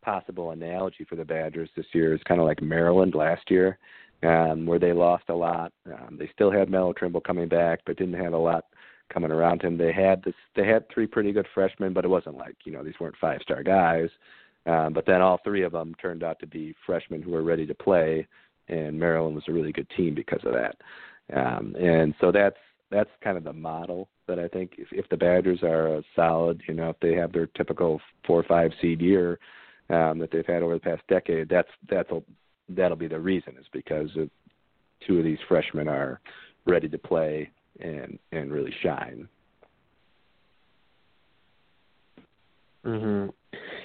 [0.03, 3.79] possible analogy for the Badgers this year is kind of like Maryland last year,
[4.23, 5.71] um, where they lost a lot.
[5.85, 8.65] Um, they still had Melo Trimble coming back, but didn't have a lot
[9.11, 9.77] coming around him.
[9.77, 10.35] They had this.
[10.55, 13.41] They had three pretty good freshmen, but it wasn't like you know these weren't five
[13.41, 14.09] star guys.
[14.65, 17.65] Um, but then all three of them turned out to be freshmen who were ready
[17.65, 18.25] to play,
[18.69, 20.77] and Maryland was a really good team because of that.
[21.35, 22.57] Um, and so that's
[22.91, 26.61] that's kind of the model that I think if, if the Badgers are a solid,
[26.67, 29.39] you know, if they have their typical four or five seed year,
[29.89, 31.69] um, that they've had over the past decade, that's
[32.11, 32.21] a,
[32.69, 34.29] that'll be the reason is because of,
[35.05, 36.21] two of these freshmen are
[36.65, 37.49] ready to play
[37.81, 39.27] and and really shine.
[42.85, 43.33] Mhm.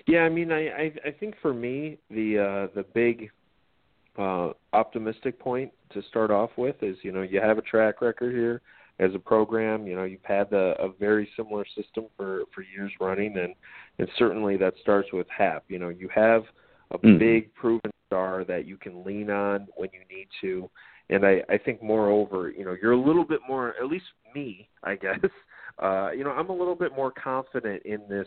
[0.07, 3.31] Yeah, I mean, I, I I think for me the uh the big
[4.17, 8.35] uh optimistic point to start off with is you know you have a track record
[8.35, 8.61] here
[8.99, 9.87] as a program.
[9.87, 13.55] You know, you've had the, a very similar system for for years running, and
[13.99, 15.65] and certainly that starts with Happ.
[15.69, 16.45] You know, you have
[16.91, 17.19] a mm-hmm.
[17.19, 20.69] big proven star that you can lean on when you need to.
[21.11, 24.69] And I, I think moreover, you know, you're a little bit more at least me,
[24.83, 25.19] I guess.
[25.81, 28.27] Uh, you know, I'm a little bit more confident in this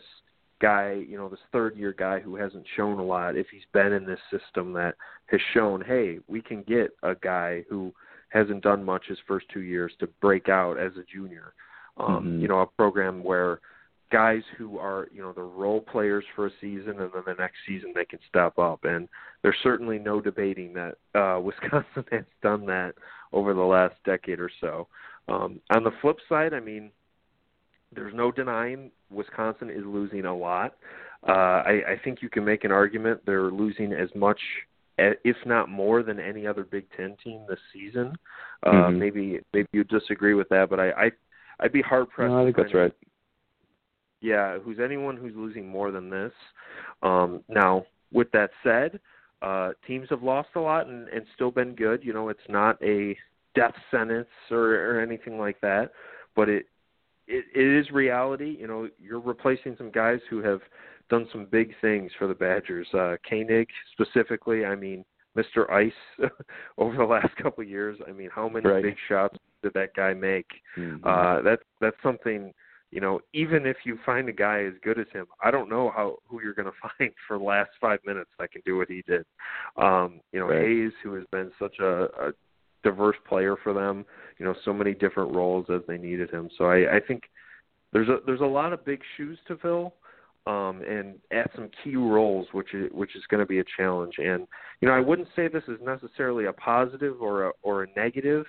[0.62, 3.92] guy, you know, this third year guy who hasn't shown a lot, if he's been
[3.92, 7.92] in this system that has shown, hey, we can get a guy who
[8.32, 11.54] hasn't done much his first two years to break out as a junior.
[11.98, 12.41] Um, mm-hmm.
[12.41, 13.60] You know, a program where
[14.12, 17.56] guys who are you know the role players for a season and then the next
[17.65, 19.08] season they can step up and
[19.41, 22.94] there's certainly no debating that uh Wisconsin has done that
[23.32, 24.88] over the last decade or so.
[25.30, 26.91] Um on the flip side, I mean
[27.94, 30.76] there's no denying Wisconsin is losing a lot.
[31.28, 34.39] Uh I I think you can make an argument they're losing as much
[35.24, 38.14] if not more than any other Big Ten team this season.
[38.66, 39.00] Uh, mm-hmm.
[39.00, 41.12] Maybe maybe you disagree with that, but I, I
[41.60, 42.32] I'd be hard pressed.
[42.32, 42.94] No, I think that's right.
[44.22, 46.32] Yeah, who's anyone who's losing more than this?
[47.02, 49.00] Um, now, with that said,
[49.42, 52.04] uh, teams have lost a lot and, and still been good.
[52.04, 53.18] You know, it's not a
[53.56, 55.92] death sentence or, or anything like that,
[56.36, 56.68] but it,
[57.28, 58.58] it it is reality.
[58.60, 60.62] You know, you're replacing some guys who have
[61.10, 62.88] done some big things for the Badgers.
[62.94, 65.04] Uh, Koenig specifically, I mean,
[65.38, 65.70] Mr.
[65.72, 66.30] Ice
[66.78, 67.98] over the last couple of years.
[68.08, 68.84] I mean, how many right.
[68.84, 70.48] big shots did that guy make?
[70.78, 71.06] Mm-hmm.
[71.06, 72.54] Uh, that that's something.
[72.92, 75.94] You know, even if you find a guy as good as him, I don't know
[75.96, 78.90] how who you're going to find for the last five minutes that can do what
[78.90, 79.26] he did.
[79.78, 80.62] Um, you know, right.
[80.62, 82.32] Hayes, who has been such a, a
[82.84, 84.06] diverse player for them.
[84.38, 86.50] You know, so many different roles as they needed him.
[86.58, 87.24] So I, I think
[87.94, 89.94] there's a there's a lot of big shoes to fill
[90.48, 94.15] um, and at some key roles, which is which is going to be a challenge.
[94.17, 94.48] And
[94.80, 98.46] you know, I wouldn't say this is necessarily a positive or a, or a negative,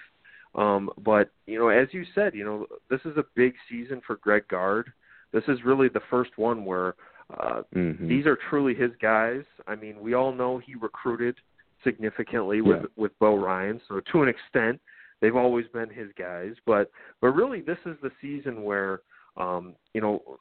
[0.54, 4.16] um, but you know, as you said, you know, this is a big season for
[4.16, 4.92] Greg Gard.
[5.32, 6.94] This is really the first one where
[7.38, 8.08] uh, mm-hmm.
[8.08, 9.42] these are truly his guys.
[9.66, 11.36] I mean, we all know he recruited
[11.84, 12.86] significantly with yeah.
[12.96, 14.80] with Bo Ryan, so to an extent,
[15.20, 16.52] they've always been his guys.
[16.66, 16.90] But
[17.20, 19.00] but really, this is the season where
[19.36, 20.38] um, you know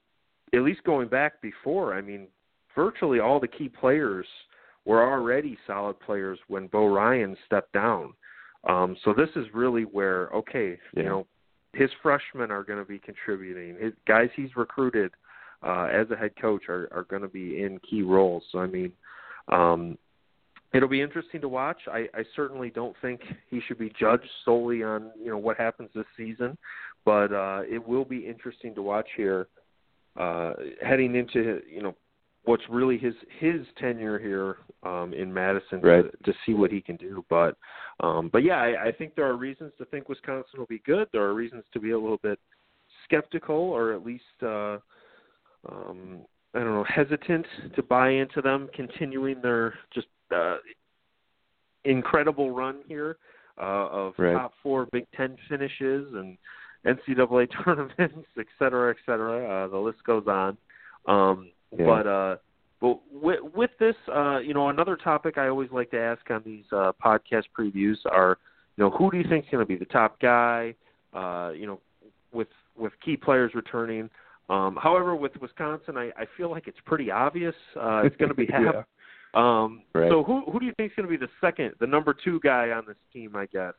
[0.53, 2.27] at least going back before, I mean,
[2.75, 4.25] virtually all the key players
[4.85, 8.13] were already solid players when Bo Ryan stepped down.
[8.67, 11.03] Um, so this is really where, okay, yeah.
[11.03, 11.27] you know,
[11.73, 13.77] his freshmen are going to be contributing.
[13.79, 15.11] His guys he's recruited
[15.65, 18.43] uh, as a head coach are, are going to be in key roles.
[18.51, 18.91] So I mean,
[19.51, 19.97] um,
[20.73, 21.79] it'll be interesting to watch.
[21.87, 25.89] I, I certainly don't think he should be judged solely on you know what happens
[25.93, 26.57] this season,
[27.05, 29.47] but uh, it will be interesting to watch here
[30.17, 31.95] uh, heading into you know
[32.45, 36.05] what's really his his tenure here um, in Madison right.
[36.23, 37.23] to, to see what he can do.
[37.29, 37.57] But
[37.99, 41.07] um, but yeah, I, I think there are reasons to think Wisconsin will be good.
[41.11, 42.39] There are reasons to be a little bit
[43.05, 44.77] skeptical, or at least uh,
[45.69, 46.21] um,
[46.53, 50.57] I don't know, hesitant to buy into them continuing their just uh,
[51.85, 53.17] incredible run here
[53.59, 54.33] uh, of right.
[54.33, 56.37] top four Big Ten finishes and
[56.85, 59.65] NCAA tournaments, et cetera, et cetera.
[59.65, 60.57] Uh, the list goes on.
[61.07, 61.85] Um, yeah.
[61.85, 62.35] But uh,
[62.81, 66.41] but with, with this, uh, you know, another topic I always like to ask on
[66.43, 68.39] these uh, podcast previews are,
[68.75, 70.73] you know, who do you think is going to be the top guy?
[71.13, 71.79] Uh, you know,
[72.33, 74.09] with with key players returning.
[74.49, 77.55] Um, however, with Wisconsin, I, I feel like it's pretty obvious.
[77.79, 78.61] Uh, it's going to be Happ.
[78.61, 78.81] yeah.
[79.33, 80.09] Um, Right.
[80.11, 82.39] So who who do you think is going to be the second, the number two
[82.41, 83.35] guy on this team?
[83.35, 83.73] I guess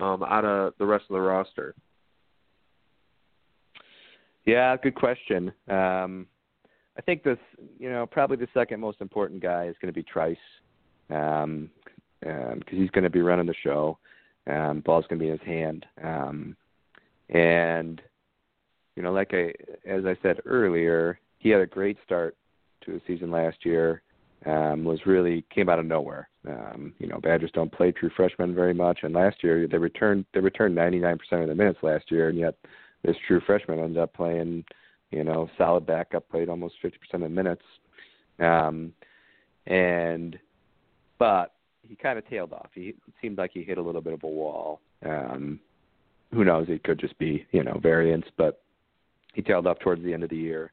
[0.00, 1.74] um, out of the rest of the roster.
[4.46, 5.52] Yeah, good question.
[5.68, 6.26] Um,
[6.96, 7.38] I think this,
[7.78, 10.36] you know, probably the second most important guy is going to be Trice,
[11.10, 11.70] um,
[12.26, 13.98] um, because he's going to be running the show.
[14.50, 16.56] Um, ball's going to be in his hand, um,
[17.28, 18.00] and
[18.96, 19.52] you know, like I,
[19.86, 22.34] as I said earlier, he had a great start
[22.84, 24.02] to the season last year.
[24.46, 26.28] Um, was really came out of nowhere.
[26.48, 30.26] Um, you know, Badgers don't play true freshmen very much, and last year they returned
[30.32, 32.54] they returned 99% of the minutes last year, and yet
[33.02, 34.64] this true freshman ended up playing,
[35.10, 37.62] you know, solid backup, played almost 50% of the minutes.
[38.38, 38.92] Um,
[39.66, 40.38] and,
[41.18, 42.70] but he kind of tailed off.
[42.74, 44.80] He seemed like he hit a little bit of a wall.
[45.04, 45.60] Um,
[46.32, 46.66] who knows?
[46.68, 48.62] It could just be, you know, variance, but
[49.34, 50.72] he tailed off towards the end of the year.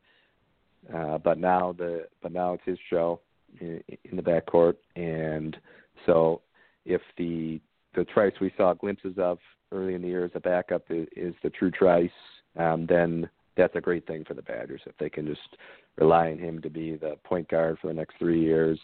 [0.93, 3.19] Uh, but now the, but now it's his show
[3.59, 4.75] in, in the backcourt.
[4.95, 5.57] And
[6.05, 6.41] so
[6.85, 7.59] if the,
[7.95, 9.39] the Trice we saw glimpses of
[9.71, 12.09] early in the year as a backup is, is the true Trice,
[12.57, 15.57] um, then that's a great thing for the Badgers if they can just
[15.97, 18.79] rely on him to be the point guard for the next three years.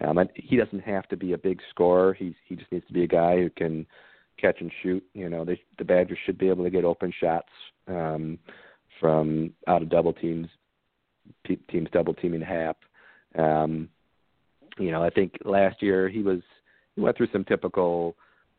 [0.00, 2.12] Um, and he doesn't have to be a big scorer.
[2.12, 3.86] He he just needs to be a guy who can
[4.38, 5.02] catch and shoot.
[5.14, 7.48] You know, they, the Badgers should be able to get open shots
[7.88, 8.38] um,
[9.00, 10.48] from out of double teams,
[11.70, 12.76] teams double teaming Happ.
[13.38, 13.88] Um,
[14.78, 16.40] you know, I think last year he was
[16.94, 18.16] he went through some typical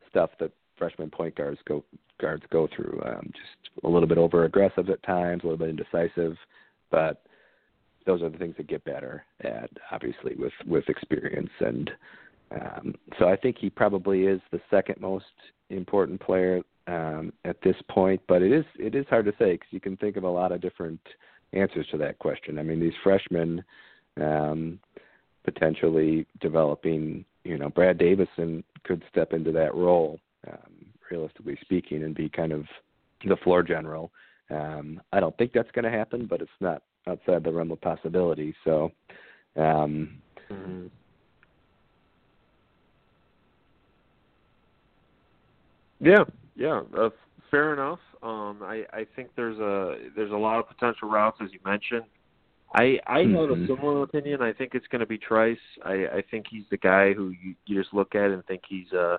[0.10, 1.84] stuff that freshman point guards go
[2.19, 3.01] guards go through.
[3.06, 6.38] Um, just a little bit over aggressive at times, a little bit indecisive,
[6.91, 7.23] but
[8.06, 11.91] those are the things that get better at obviously with with experience and
[12.51, 15.25] um, so I think he probably is the second most
[15.69, 18.21] important player um, at this point.
[18.27, 20.51] But it is it is hard to say because you can think of a lot
[20.51, 21.01] of different
[21.53, 22.60] answers to that question.
[22.60, 23.63] I mean, these freshmen
[24.21, 24.80] um,
[25.48, 27.24] potentially developing.
[27.44, 32.52] You know, Brad Davison could step into that role, um, realistically speaking, and be kind
[32.52, 32.66] of
[33.26, 34.12] the floor general.
[34.50, 37.80] Um, I don't think that's going to happen, but it's not outside the realm of
[37.80, 38.54] possibility.
[38.66, 38.92] So,
[39.56, 40.88] um, Mm-hmm.
[46.00, 46.24] Yeah,
[46.56, 47.10] yeah, uh,
[47.50, 48.00] fair enough.
[48.22, 52.06] Um, I I think there's a there's a lot of potential routes as you mentioned.
[52.75, 54.41] I I have a similar opinion.
[54.41, 55.58] I think it's going to be Trice.
[55.84, 58.91] I I think he's the guy who you, you just look at and think he's
[58.93, 59.17] uh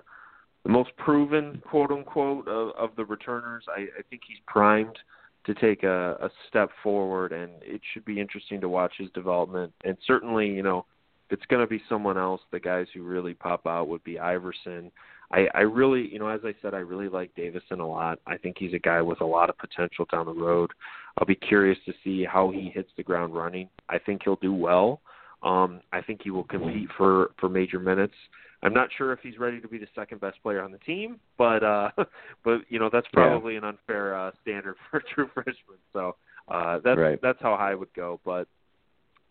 [0.63, 3.63] the most proven quote unquote of, of the returners.
[3.69, 4.97] I I think he's primed
[5.45, 9.73] to take a, a step forward, and it should be interesting to watch his development.
[9.83, 10.85] And certainly, you know,
[11.29, 14.19] if it's going to be someone else, the guys who really pop out would be
[14.19, 14.91] Iverson.
[15.31, 18.19] I, I really, you know, as I said, I really like Davison a lot.
[18.27, 20.71] I think he's a guy with a lot of potential down the road.
[21.17, 23.69] I'll be curious to see how he hits the ground running.
[23.89, 25.01] I think he'll do well.
[25.43, 28.13] Um, I think he will compete for for major minutes.
[28.61, 31.19] I'm not sure if he's ready to be the second best player on the team,
[31.37, 31.91] but uh,
[32.43, 33.21] but you know that's Yeah.
[33.29, 35.77] probably an unfair uh, standard for a true freshman.
[35.93, 36.15] So
[36.49, 37.19] uh, that's Right.
[37.21, 38.19] that's how high I would go.
[38.25, 38.47] But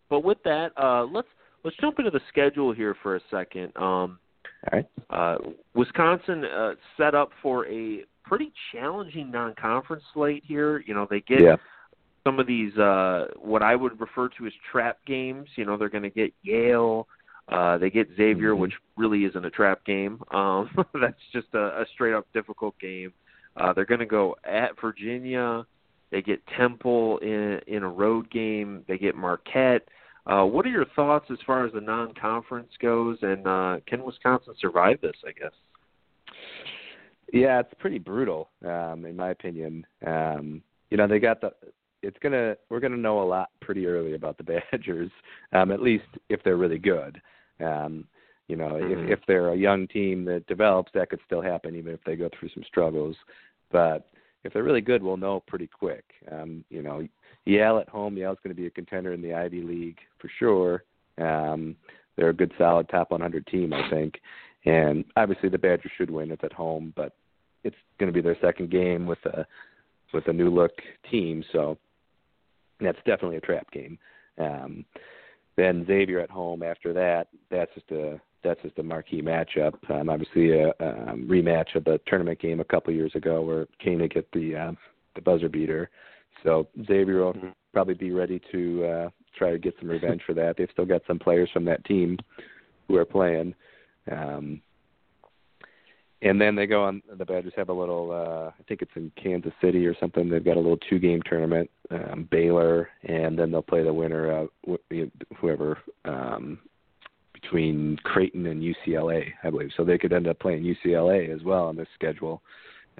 [0.09, 1.27] but with that, uh, let's
[1.63, 3.71] let's jump into the schedule here for a second.
[3.75, 4.19] Um,
[4.71, 4.87] all right.
[5.11, 5.37] uh,
[5.75, 10.79] Wisconsin uh, set up for a pretty challenging non-conference slate here.
[10.85, 11.55] You know, they get Yeah.
[12.23, 15.49] some of these uh, what I would refer to as trap games.
[15.55, 17.07] You know, they're going to get Yale.
[17.47, 18.59] Uh, they get Xavier, Mhm.
[18.59, 20.21] which really isn't a trap game.
[20.31, 23.11] Um, that's just a, a straight up difficult game.
[23.57, 25.65] Uh, they're going to go at Virginia.
[26.11, 28.83] They get Temple in in a road game.
[28.87, 29.87] They get Marquette.
[30.27, 34.53] Uh, what are your thoughts as far as the non-conference goes, and uh, can Wisconsin
[34.59, 35.15] survive this?
[35.27, 35.53] I guess.
[37.33, 39.85] Yeah, it's pretty brutal, um, in my opinion.
[40.05, 41.51] Um, you know, they got the.
[42.01, 42.55] It's gonna.
[42.69, 45.11] We're gonna know a lot pretty early about the Badgers,
[45.53, 47.21] um, at least if they're really good.
[47.59, 48.07] Um,
[48.47, 49.03] you know, Mhm.
[49.09, 52.15] if if they're a young team that develops, that could still happen, even if they
[52.15, 53.15] go through some struggles.
[53.69, 54.07] But
[54.43, 56.05] if they're really good, we'll know pretty quick.
[56.31, 57.07] Um, you know,
[57.45, 60.83] Yale at home, Yale's going to be a contender in the Ivy League for sure.
[61.19, 61.75] Um,
[62.15, 64.19] they're a good, solid top 100 team, I think.
[64.65, 66.31] And obviously, the Badgers should win.
[66.31, 67.15] It's at home, but
[67.63, 69.45] it's going to be their second game with a
[70.13, 70.71] with a new look
[71.11, 71.77] team, so
[72.79, 73.97] that's definitely a trap game.
[74.39, 74.85] Um,
[75.55, 76.63] then Xavier at home.
[76.63, 79.73] After that, that's just a that's just a marquee matchup.
[79.91, 84.07] Um, obviously, a, um, rematch of the tournament game a couple years ago where to
[84.07, 84.71] get the uh,
[85.15, 85.89] the buzzer beater.
[86.43, 87.53] So Xavier will Mhm.
[87.73, 90.55] probably be ready to uh, try to get some revenge for that.
[90.55, 92.17] They've still got some players from that team
[92.87, 93.53] who are playing.
[94.09, 94.61] Um,
[96.21, 97.01] and then they go on.
[97.17, 98.11] The Badgers have a little.
[98.11, 100.29] uh I think it's in Kansas City or something.
[100.29, 101.69] They've got a little two-game tournament.
[101.91, 106.59] Um, Baylor, and then they'll play the winner, uh, wh- whoever, um,
[107.33, 109.71] between Creighton and UCLA, I believe.
[109.75, 112.43] So they could end up playing UCLA as well on this schedule.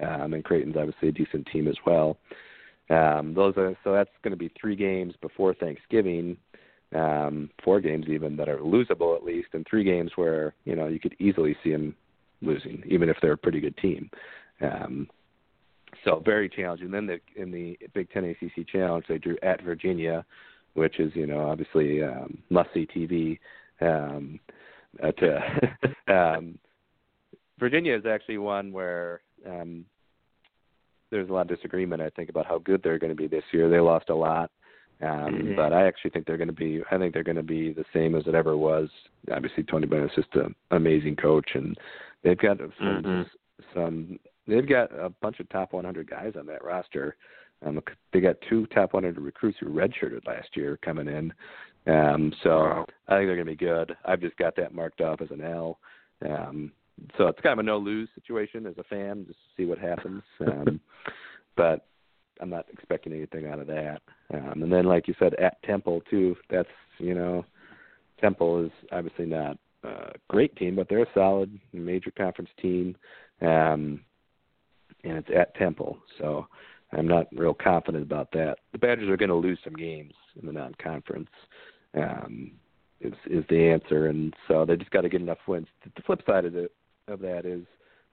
[0.02, 2.16] Um, and Creighton's obviously a decent team as well.
[2.88, 6.36] Um, those are so that's going to be three games before Thanksgiving,
[6.94, 10.88] um, four games even that are losable at least, and three games where you know
[10.88, 11.94] you could easily see them
[12.42, 14.10] losing, even if they're a pretty good team.
[14.60, 15.08] Um,
[16.04, 16.90] so very challenging.
[16.90, 20.24] Then the, in the Big Ten ACC Challenge, they drew at Virginia,
[20.74, 23.38] which is you know obviously um, must see TV.
[23.80, 24.40] Um,
[25.02, 25.40] uh, to,
[26.14, 26.58] um,
[27.58, 29.84] Virginia is actually one where um,
[31.10, 33.44] there's a lot of disagreement, I think, about how good they're going to be this
[33.52, 33.68] year.
[33.68, 34.50] They lost a lot,
[35.02, 35.56] um, mm-hmm.
[35.56, 36.82] but I actually think they're going to be.
[36.90, 38.88] I think they're going to be the same as it ever was.
[39.32, 41.76] Obviously, Tony Bennett's just an amazing coach, and
[42.22, 43.22] they've got some mm-hmm.
[43.74, 44.18] some.
[44.46, 47.16] They've got a bunch of top 100 guys on that roster.
[47.64, 47.80] Um,
[48.12, 51.32] they got two top 100 recruits who redshirted last year coming in.
[51.86, 52.86] Um, so wow.
[53.08, 53.96] I think they're going to be good.
[54.04, 55.78] I've just got that marked off as an L.
[56.24, 56.72] Um,
[57.16, 59.78] so it's kind of a no lose situation as a fan, just to see what
[59.78, 60.22] happens.
[60.40, 60.80] Um,
[61.56, 61.86] but
[62.40, 64.00] I'm not expecting anything out of that.
[64.32, 66.36] Um, and then, like you said, at Temple too.
[66.48, 66.68] That's
[66.98, 67.44] you know,
[68.20, 72.96] Temple is obviously not a great team, but they're a solid major conference team,
[73.40, 74.00] um,
[75.04, 75.98] and it's at Temple.
[76.18, 76.46] So
[76.92, 78.58] I'm not real confident about that.
[78.72, 81.30] The Badgers are going to lose some games in the non-conference.
[81.94, 82.52] Um,
[83.00, 85.66] is is the answer, and so they just got to get enough wins.
[85.82, 86.72] The flip side of it
[87.08, 87.62] of that is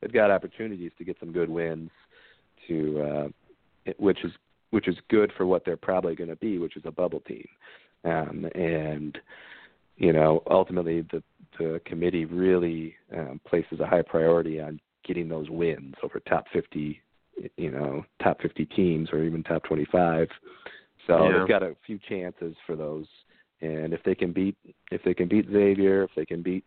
[0.01, 1.89] they've got opportunities to get some good wins,
[2.67, 4.31] to uh, which is
[4.71, 7.47] which is good for what they're probably going to be, which is a bubble team,
[8.05, 9.17] um, and
[9.97, 11.21] you know ultimately the
[11.57, 17.01] the committee really um, places a high priority on getting those wins over top 50,
[17.55, 20.27] you know, top 50 teams or even top 25.
[21.07, 21.39] So yeah.
[21.39, 23.05] they've got a few chances for those,
[23.61, 24.57] and if they can beat
[24.91, 26.65] if they can beat Xavier, if they can beat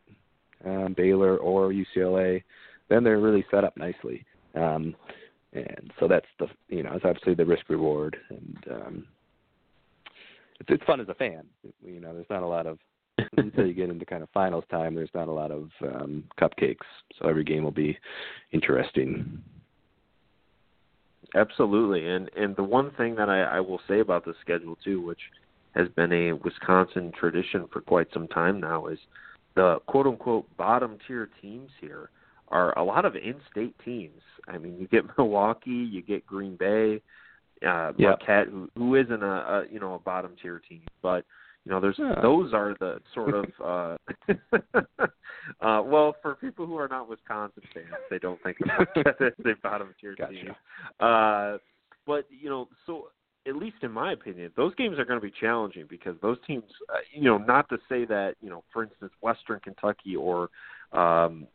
[0.64, 2.43] um, Baylor or UCLA,
[2.88, 4.24] then they're really set up nicely.
[4.55, 4.95] Um,
[5.53, 9.07] and so that's the you know it's obviously the risk reward, and um,
[10.59, 11.45] it's it's fun as a fan.
[11.84, 12.78] You know, there's not a lot of
[13.37, 14.95] until you get into kind of finals time.
[14.95, 16.87] There's not a lot of um, cupcakes,
[17.18, 17.99] so every game will be
[18.53, 19.43] interesting.
[21.35, 25.01] Absolutely, and and the one thing that I, I will say about the schedule too,
[25.01, 25.21] which
[25.77, 28.99] has been a Wisconsin tradition for quite some time now, is
[29.55, 32.11] the quote unquote bottom tier teams here
[32.49, 34.21] are a lot of in-state teams.
[34.49, 37.01] I mean, you get Milwaukee, you get Green Bay,
[37.64, 38.18] uh, yep.
[38.21, 41.25] Marquette, who who isn't a, a you know a bottom tier team, but
[41.65, 42.15] you know there's yeah.
[42.23, 43.97] those are the sort of uh,
[45.61, 49.33] uh, well for people who are not Wisconsin fans, they don't think of Marquette as
[49.45, 50.33] a bottom tier gotcha.
[50.33, 50.55] team.
[51.01, 51.59] Uh,
[52.07, 53.09] but you know, so
[53.47, 56.65] at least in my opinion, those games are going to be challenging because those teams,
[56.93, 60.51] uh, you know, not to say that, you know, for instance, Western Kentucky or
[60.93, 61.47] um,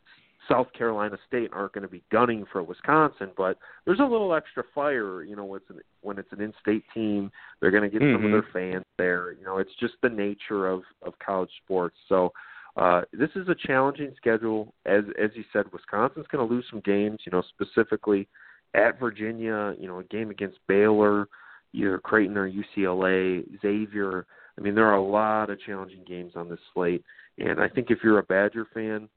[0.50, 4.64] South Carolina State aren't going to be gunning for Wisconsin, but there's a little extra
[4.74, 8.02] fire, you know, when it's an, when it's an in-state team, they're going to get
[8.02, 8.16] mm-hmm.
[8.16, 8.54] some of mm-hmm.
[8.54, 9.34] their fans there.
[9.34, 11.96] You know, it's just the nature of of college sports.
[12.08, 12.32] So
[12.78, 14.74] uh, this is a challenging schedule.
[14.86, 17.20] As as you said, Wisconsin's going to lose some games.
[17.26, 18.28] You know, specifically
[18.74, 19.76] at Virginia.
[19.80, 21.28] You know, a game against Baylor
[21.76, 24.26] either Creighton or UCLA, Xavier.
[24.58, 27.04] I mean, there are a lot of challenging games on this slate,
[27.38, 29.10] and I think if you're a Badger fan,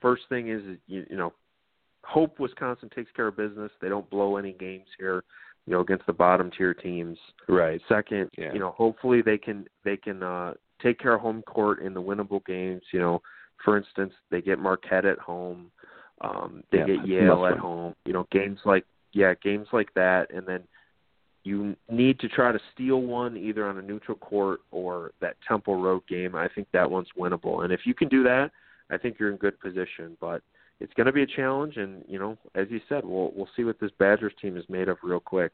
[0.00, 1.32] first thing is you, you know,
[2.04, 3.70] hope Wisconsin takes care of business.
[3.80, 5.22] They don't blow any games here,
[5.66, 7.18] you know, against the bottom tier teams.
[7.48, 7.80] Right.
[7.88, 8.52] Second, yeah.
[8.52, 12.02] you know, hopefully they can they can uh, take care of home court in the
[12.02, 12.82] winnable games.
[12.92, 13.22] You know,
[13.64, 15.70] for instance, they get Marquette at home.
[16.20, 17.94] Um, they yeah, get Yale at home.
[18.04, 20.60] You know, games like yeah, games like that, and then
[21.44, 25.80] you need to try to steal one either on a neutral court or that Temple
[25.80, 26.34] Road game.
[26.34, 28.50] I think that one's winnable, and if you can do that,
[28.90, 30.16] I think you're in good position.
[30.20, 30.42] But
[30.80, 33.64] it's going to be a challenge, and you know, as you said, we'll we'll see
[33.64, 35.52] what this Badgers team is made of real quick.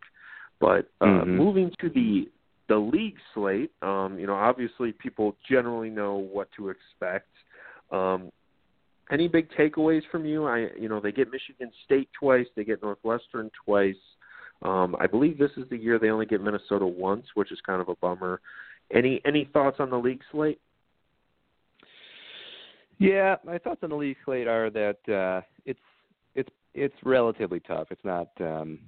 [0.60, 1.36] But uh, mm-hmm.
[1.36, 2.28] moving to the
[2.68, 7.28] the league slate, um, you know, obviously people generally know what to expect.
[7.90, 8.30] Um,
[9.10, 10.46] any big takeaways from you?
[10.46, 13.96] I, you know, they get Michigan State twice, they get Northwestern twice.
[14.62, 17.82] Um, I believe this is the year they only get Minnesota once, which is kind
[17.82, 18.40] of a bummer.
[18.92, 20.60] Any any thoughts on the league slate?
[22.98, 25.80] Yeah, my thoughts on the league slate are that uh, it's
[26.34, 27.88] it's it's relatively tough.
[27.90, 28.78] It's not um,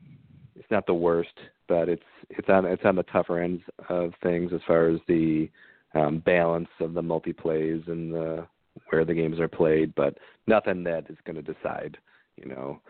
[0.54, 1.38] it's not the worst,
[1.68, 5.48] but it's it's on it's on the tougher ends of things as far as the
[5.94, 8.46] um, balance of the multi plays and the
[8.90, 11.96] where the games are played, but nothing that is going to decide,
[12.36, 12.80] you know,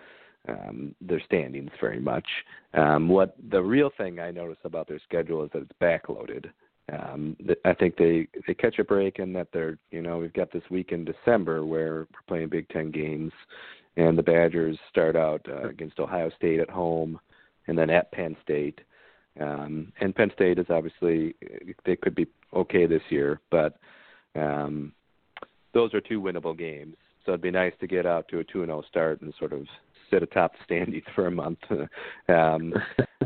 [0.49, 2.27] um, their standings very much.
[2.75, 6.47] Um, what the real thing I notice about their schedule is that it's backloaded.
[6.93, 10.53] Um, I think they they catch a break in that they're you know we've got
[10.53, 13.33] this week in December where we're playing Big Ten games,
[13.97, 17.19] and the Badgers start out uh, against Ohio State at home,
[17.67, 18.81] and then at Penn State.
[19.41, 21.35] Um, and Penn State is obviously
[21.85, 23.79] they could be okay this year, but
[24.35, 24.93] um,
[25.75, 26.97] those are two winnable games.
[27.25, 29.53] So it'd be nice to get out to a two and zero start and sort
[29.53, 29.67] of
[30.11, 31.59] sit atop the standings for a month,
[32.29, 32.73] um,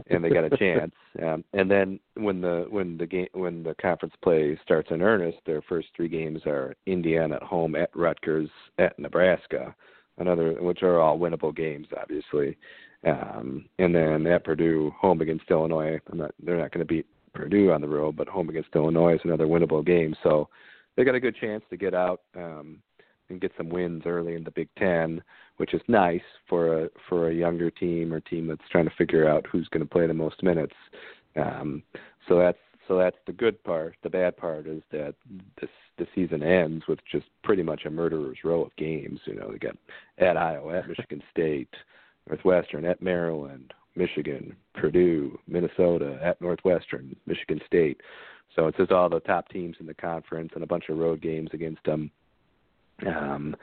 [0.08, 0.92] and they got a chance.
[1.22, 5.38] Um, and then when the when the game when the conference play starts in earnest,
[5.46, 9.74] their first three games are Indiana at home, at Rutgers, at Nebraska,
[10.18, 12.56] another which are all winnable games, obviously.
[13.04, 15.98] Um, and then at Purdue, home against Illinois.
[16.10, 19.14] I'm not, they're not going to beat Purdue on the road, but home against Illinois
[19.14, 20.14] is another winnable game.
[20.22, 20.48] So
[20.96, 22.82] they got a good chance to get out um,
[23.30, 25.22] and get some wins early in the Big Ten,
[25.56, 29.28] which is nice for a for a younger team or team that's trying to figure
[29.28, 30.74] out who's going to play the most minutes.
[31.36, 31.82] Um,
[32.28, 32.58] so that's
[32.88, 33.96] so that's the good part.
[34.02, 35.14] The bad part is that
[35.60, 39.20] this the season ends with just pretty much a murderer's row of games.
[39.26, 39.76] You know, they got
[40.18, 41.72] at Iowa, at Michigan State,
[42.26, 48.00] Northwestern, at Maryland, Michigan, Purdue, Minnesota, at Northwestern, Michigan State.
[48.56, 51.20] So it's just all the top teams in the conference and a bunch of road
[51.20, 52.10] games against them.
[53.06, 53.56] Um,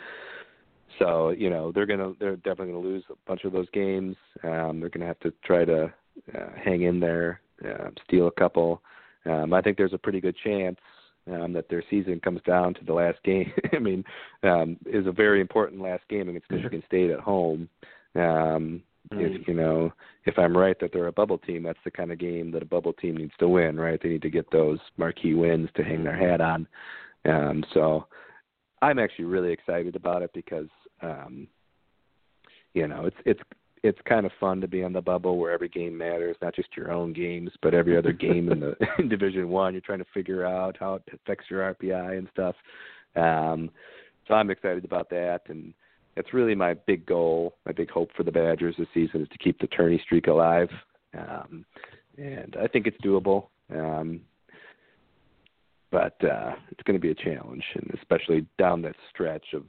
[1.00, 4.16] so you know they're gonna they're definitely gonna lose a bunch of those games.
[4.44, 5.94] Um, they're gonna have to try to
[6.36, 8.82] uh, hang in there, uh, steal a couple.
[9.26, 10.80] Um, I think there's a pretty good chance
[11.32, 13.52] um, that their season comes down to the last game.
[13.74, 14.04] I mean,
[14.44, 17.70] um, is a very important last game against Michigan State at home.
[18.16, 18.82] Um,
[19.12, 19.94] if you know,
[20.26, 22.66] if I'm right that they're a bubble team, that's the kind of game that a
[22.66, 24.00] bubble team needs to win, right?
[24.02, 26.68] They need to get those marquee wins to hang their hat on.
[27.26, 28.08] Um, so
[28.82, 30.68] I'm actually really excited about it because
[31.02, 31.48] um,
[32.74, 33.42] you know it's it's
[33.84, 36.76] it's kind of fun to be on the bubble where every game matters, not just
[36.76, 39.74] your own games, but every other game in the in Division One.
[39.74, 42.56] You're trying to figure out how it affects your RPI and stuff.
[43.16, 43.70] Um,
[44.28, 45.74] so I'm excited about that, and
[46.16, 49.38] it's really my big goal, my big hope for the Badgers this season is to
[49.38, 50.70] keep the tourney streak alive,
[51.18, 51.66] um,
[52.18, 53.48] and I think it's doable.
[53.74, 54.22] Um,
[55.92, 59.64] but uh, it's going to be a challenge, and especially down that stretch of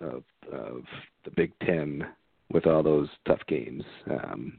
[0.00, 0.82] of, of
[1.24, 2.02] the Big Ten
[2.50, 3.84] with all those tough games.
[4.10, 4.58] Um,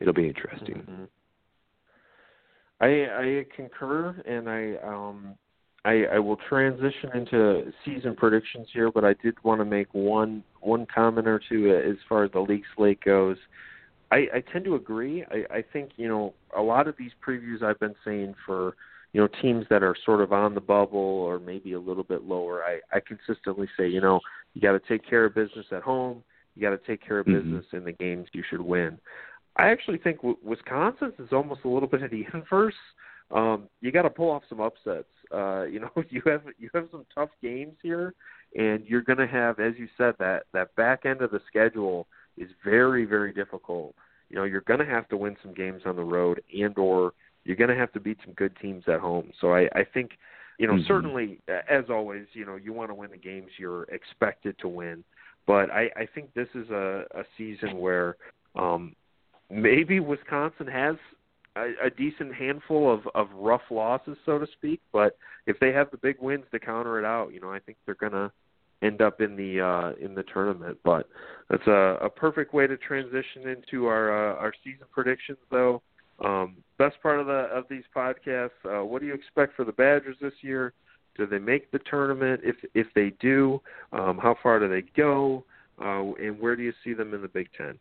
[0.00, 0.74] it'll be interesting.
[0.74, 1.04] Mm-hmm.
[2.80, 5.36] I I concur, and I um
[5.84, 10.44] I, I will transition into season predictions here, but I did want to make one
[10.60, 13.36] one comment or two as far as the league slate goes.
[14.12, 15.24] I, I tend to agree.
[15.30, 18.76] I, I think you know a lot of these previews I've been saying for
[19.12, 22.24] you know teams that are sort of on the bubble or maybe a little bit
[22.24, 22.62] lower.
[22.64, 24.20] I, I consistently say you know
[24.54, 26.22] you got to take care of business at home.
[26.54, 27.50] You got to take care of mm-hmm.
[27.50, 28.98] business in the games you should win.
[29.56, 32.74] I actually think Wisconsin's is almost a little bit of the inverse.
[33.30, 35.08] Um, you got to pull off some upsets.
[35.32, 38.14] Uh, you know, you have you have some tough games here,
[38.56, 42.06] and you're going to have, as you said, that that back end of the schedule
[42.36, 43.94] is very very difficult.
[44.30, 47.12] You know, you're going to have to win some games on the road, and or
[47.44, 49.30] you're going to have to beat some good teams at home.
[49.40, 50.12] So I, I think,
[50.58, 50.86] you know, mm-hmm.
[50.86, 55.04] certainly as always, you know, you want to win the games you're expected to win.
[55.46, 58.16] But I, I think this is a, a season where
[58.54, 58.94] um,
[59.50, 60.96] maybe Wisconsin has
[61.56, 64.80] a, a decent handful of of rough losses, so to speak.
[64.92, 65.16] But
[65.46, 67.94] if they have the big wins to counter it out, you know, I think they're
[67.94, 68.32] gonna
[68.82, 70.78] end up in the uh, in the tournament.
[70.84, 71.08] But
[71.50, 75.82] that's a, a perfect way to transition into our uh, our season predictions, though.
[76.20, 78.50] Um, best part of the of these podcasts.
[78.64, 80.72] Uh, what do you expect for the Badgers this year?
[81.16, 82.40] Do they make the tournament?
[82.44, 83.60] If if they do,
[83.92, 85.44] um, how far do they go?
[85.80, 87.78] Uh, and where do you see them in the Big Ten?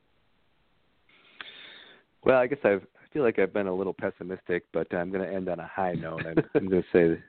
[2.23, 5.33] Well, I guess I've feel like I've been a little pessimistic, but I'm going to
[5.33, 6.25] end on a high note.
[6.25, 7.21] I'm, I'm going to say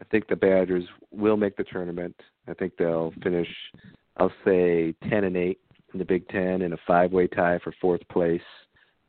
[0.00, 2.14] I think the Badgers will make the tournament.
[2.48, 3.48] I think they'll finish,
[4.16, 5.58] I'll say, 10 and 8
[5.92, 8.40] in the Big Ten in a five-way tie for fourth place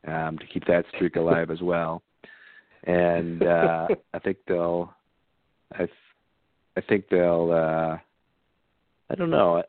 [0.07, 2.01] um, to keep that streak alive as well.
[2.85, 4.93] And uh, I think they'll,
[5.73, 5.87] I,
[6.75, 7.97] I think they'll, uh,
[9.09, 9.63] I don't know.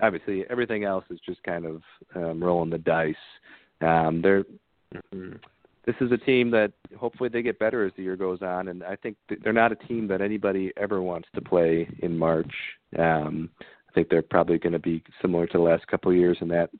[0.00, 1.82] Obviously, everything else is just kind of
[2.14, 3.14] um, rolling the dice.
[3.80, 4.44] Um, they're
[4.94, 5.36] Mm-hmm.
[5.86, 8.82] This is a team that hopefully they get better as the year goes on, and
[8.84, 12.52] I think they're not a team that anybody ever wants to play in March.
[12.98, 13.48] Um,
[13.88, 16.48] I think they're probably going to be similar to the last couple of years in
[16.48, 16.70] that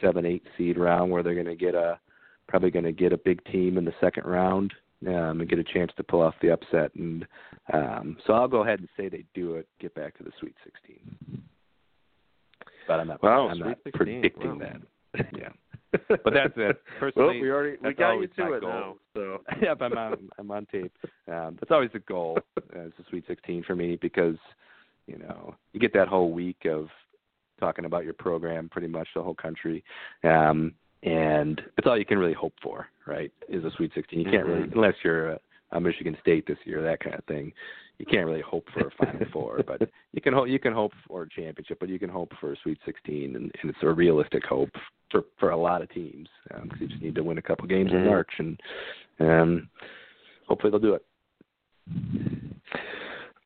[0.00, 1.98] seven, eight seed round where they're going to get a
[2.48, 4.72] probably going to get a big team in the second round.
[5.06, 6.94] um, and get a chance to pull off the upset.
[6.94, 7.26] And
[7.72, 10.54] um, so I'll go ahead and say they do it, get back to the Sweet
[10.64, 11.42] 16.
[12.86, 13.22] But I'm not.
[13.22, 14.66] Wow, I'm not predicting Wow.
[15.14, 15.26] that.
[15.38, 15.48] yeah.
[16.08, 16.82] But that's it.
[16.98, 18.70] Personally, well, we already we got you always to my it goal.
[18.70, 18.94] now.
[19.14, 20.28] So yep, I'm on.
[20.38, 20.92] I'm on tape.
[21.28, 22.38] Um, that's always the goal
[22.74, 24.36] as the Sweet 16 for me because
[25.06, 26.88] you know you get that whole week of
[27.60, 29.84] talking about your program, pretty much the whole country,
[30.24, 30.72] um,
[31.04, 33.32] and that's all you can really hope for, right?
[33.48, 34.18] Is a Sweet 16.
[34.18, 34.72] You can't really Mhm.
[34.74, 35.40] unless you're a,
[35.72, 37.52] a Michigan State this year, that kind of thing.
[37.98, 40.92] You can't really hope for a Final Four, but you can hope you can hope
[41.06, 43.90] for a championship, but you can hope for a Sweet 16, and, and it's a
[43.90, 44.70] realistic hope
[45.10, 46.28] for for a lot of teams
[46.62, 48.06] because you just need to win a couple games in Mhm.
[48.06, 48.60] March, and
[49.20, 49.68] um,
[50.48, 51.04] hopefully they'll do it.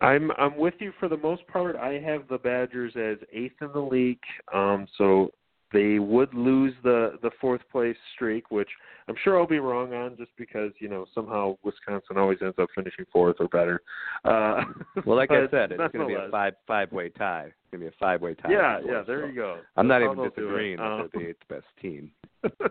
[0.00, 1.76] I'm I'm with you for the most part.
[1.76, 4.22] I have the Badgers as eighth in the league.
[4.54, 5.32] Um, so
[5.73, 8.69] they would lose the the fourth place streak, which
[9.09, 12.69] I'm sure I'll be wrong on, just because you know somehow Wisconsin always ends up
[12.75, 13.81] finishing fourth or better.
[14.25, 14.64] Uh,
[15.07, 17.47] Well, like I said, it's going to be a five five way tie.
[17.47, 18.51] It's going to be a five way tie.
[18.51, 19.03] Yeah, yeah.
[19.07, 19.59] There so you go.
[19.77, 20.47] I'm not That's even how they'll do it.
[20.47, 22.11] disagreeing that Um, they're the eighth best team.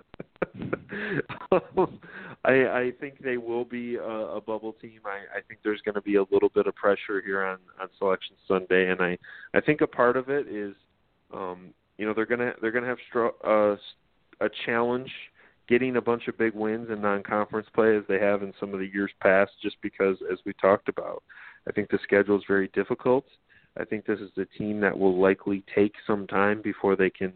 [2.45, 4.99] I I think they will be a, a bubble team.
[5.05, 7.89] I I think there's going to be a little bit of pressure here on on
[7.97, 9.17] selection Sunday, and I
[9.53, 10.73] I think a part of it is,
[11.33, 13.77] um, you know, they're gonna they're gonna have stro- uh,
[14.39, 15.11] a challenge
[15.67, 18.79] getting a bunch of big wins in non-conference play as they have in some of
[18.79, 21.23] the years past, just because as we talked about,
[21.67, 23.25] I think the schedule is very difficult.
[23.77, 27.33] I think this is a team that will likely take some time before they can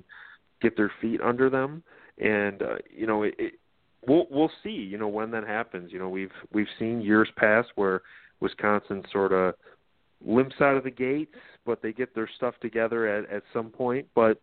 [0.62, 1.84] get their feet under them
[2.22, 3.54] and uh, you know it, it
[4.08, 7.70] we'll we'll see you know when that happens you know we've we've seen years past
[7.76, 8.02] where
[8.40, 9.56] Wisconsin sort of
[10.26, 14.08] limps out of the gates but they get their stuff together at at some point.
[14.16, 14.42] But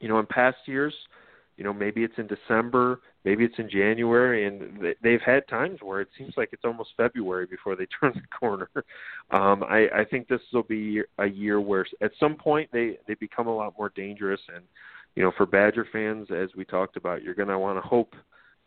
[0.00, 0.94] you know in past years
[1.56, 5.78] you know maybe it's in December maybe it's in January and they- they've had times
[5.82, 8.70] where it seems like it's almost February before they turn the corner.
[9.30, 13.14] Um I I think this will be a year where at some point they they
[13.14, 14.40] become a lot more dangerous.
[14.54, 14.64] And
[15.16, 18.14] you know, for Badger fans, as we talked about, you're going to want to hope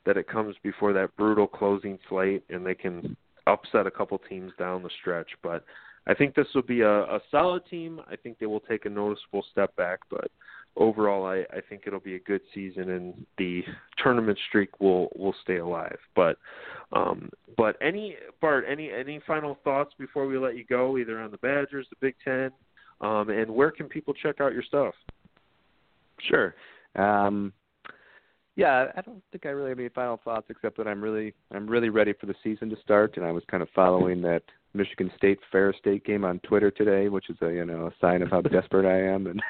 [0.06, 3.16] that it comes before that brutal closing slate and they can
[3.48, 5.30] upset a couple teams down the stretch.
[5.42, 5.64] But
[6.08, 8.01] I think this will be a, a solid team.
[8.10, 10.30] I think they will take a noticeable step back, but
[10.76, 13.64] overall, I, I think it'll be a good season and the
[14.01, 15.97] tournament streak will will stay alive.
[16.16, 16.38] But
[16.91, 21.32] um, but any Bart, any any final thoughts before we let you go, either on
[21.32, 22.51] the Badgers, the Big Ten,
[23.01, 24.93] um, and where can people check out your stuff?
[26.30, 26.56] Sure.
[26.95, 27.54] Um,
[28.56, 31.68] yeah, I don't think I really have any final thoughts except that I'm really I'm
[31.68, 34.43] really ready for the season to start, and I was kind of following that
[34.76, 38.22] Michigan State Ferris State game on Twitter today, which is a you know a sign
[38.22, 39.41] of how desperate I am, and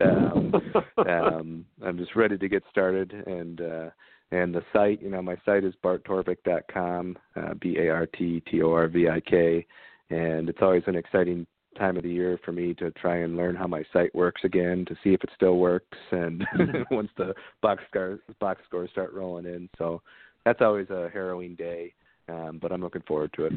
[0.02, 0.62] um,
[1.06, 3.12] um, I'm just ready to get started.
[3.12, 3.90] And uh,
[4.32, 8.62] and the site, you know, my site is barttorvik.com, uh, b a r t t
[8.62, 9.66] o r v i k,
[10.08, 11.46] and it's always an exciting
[11.80, 14.84] time of the year for me to try and learn how my site works again
[14.86, 16.44] to see if it still works and
[16.90, 20.00] once the box scores box scores start rolling in so
[20.44, 21.92] that's always a harrowing day
[22.28, 23.52] um, but i'm looking forward to it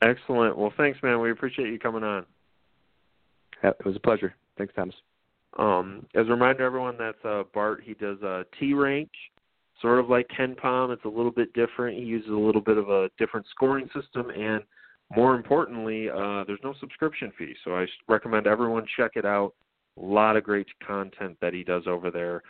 [0.00, 0.56] Excellent.
[0.56, 1.20] Well, thanks, man.
[1.20, 2.24] We appreciate you coming on.
[3.64, 4.94] it was a pleasure thanks thomas
[5.58, 7.82] Um, as a reminder, everyone, that's uh, Bart.
[7.84, 9.10] He does uh, T rank,
[9.82, 10.92] sort of like KenPom.
[10.92, 11.98] It's a little bit different.
[11.98, 14.62] He uses a little bit of a different scoring system, and
[15.14, 17.54] more importantly, uh, there's no subscription fee.
[17.64, 19.54] So I recommend everyone check it out.
[19.98, 22.42] A lot of great content that he does over there,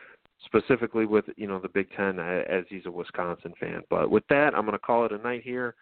[0.44, 3.82] specifically with you know the Big Ten, as he's a Wisconsin fan.
[3.88, 5.74] But with that, I'm going to call it a night here.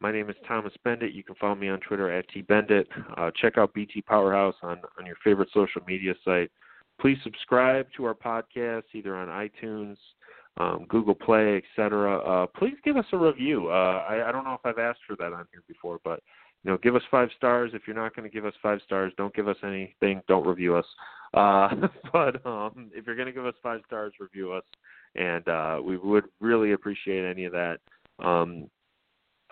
[0.00, 1.14] My name is Thomas Beindit.
[1.14, 2.86] You can follow me on Twitter at tbeindit.
[3.16, 6.50] Uh, check out BT Powerhouse on on your favorite social media site.
[7.00, 9.96] Please subscribe to our podcast either on iTunes,
[10.58, 12.18] um, Google Play, etc.
[12.18, 13.68] Uh, please give us a review.
[13.68, 16.20] Uh, I, I don't know if I've asked for that on here before, but
[16.64, 17.72] you know, give us five stars.
[17.74, 20.22] If you're not going to give us five stars, don't give us anything.
[20.28, 20.86] Don't review us.
[21.34, 21.68] Uh,
[22.12, 24.64] but um, if you're going to give us five stars, review us,
[25.16, 27.78] and uh, we would really appreciate any of that.
[28.20, 28.70] Um,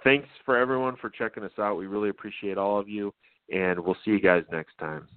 [0.05, 1.77] thanks for everyone for checking us out.
[1.77, 3.13] We really appreciate all of you,
[3.53, 5.09] and we'll see you guys next time.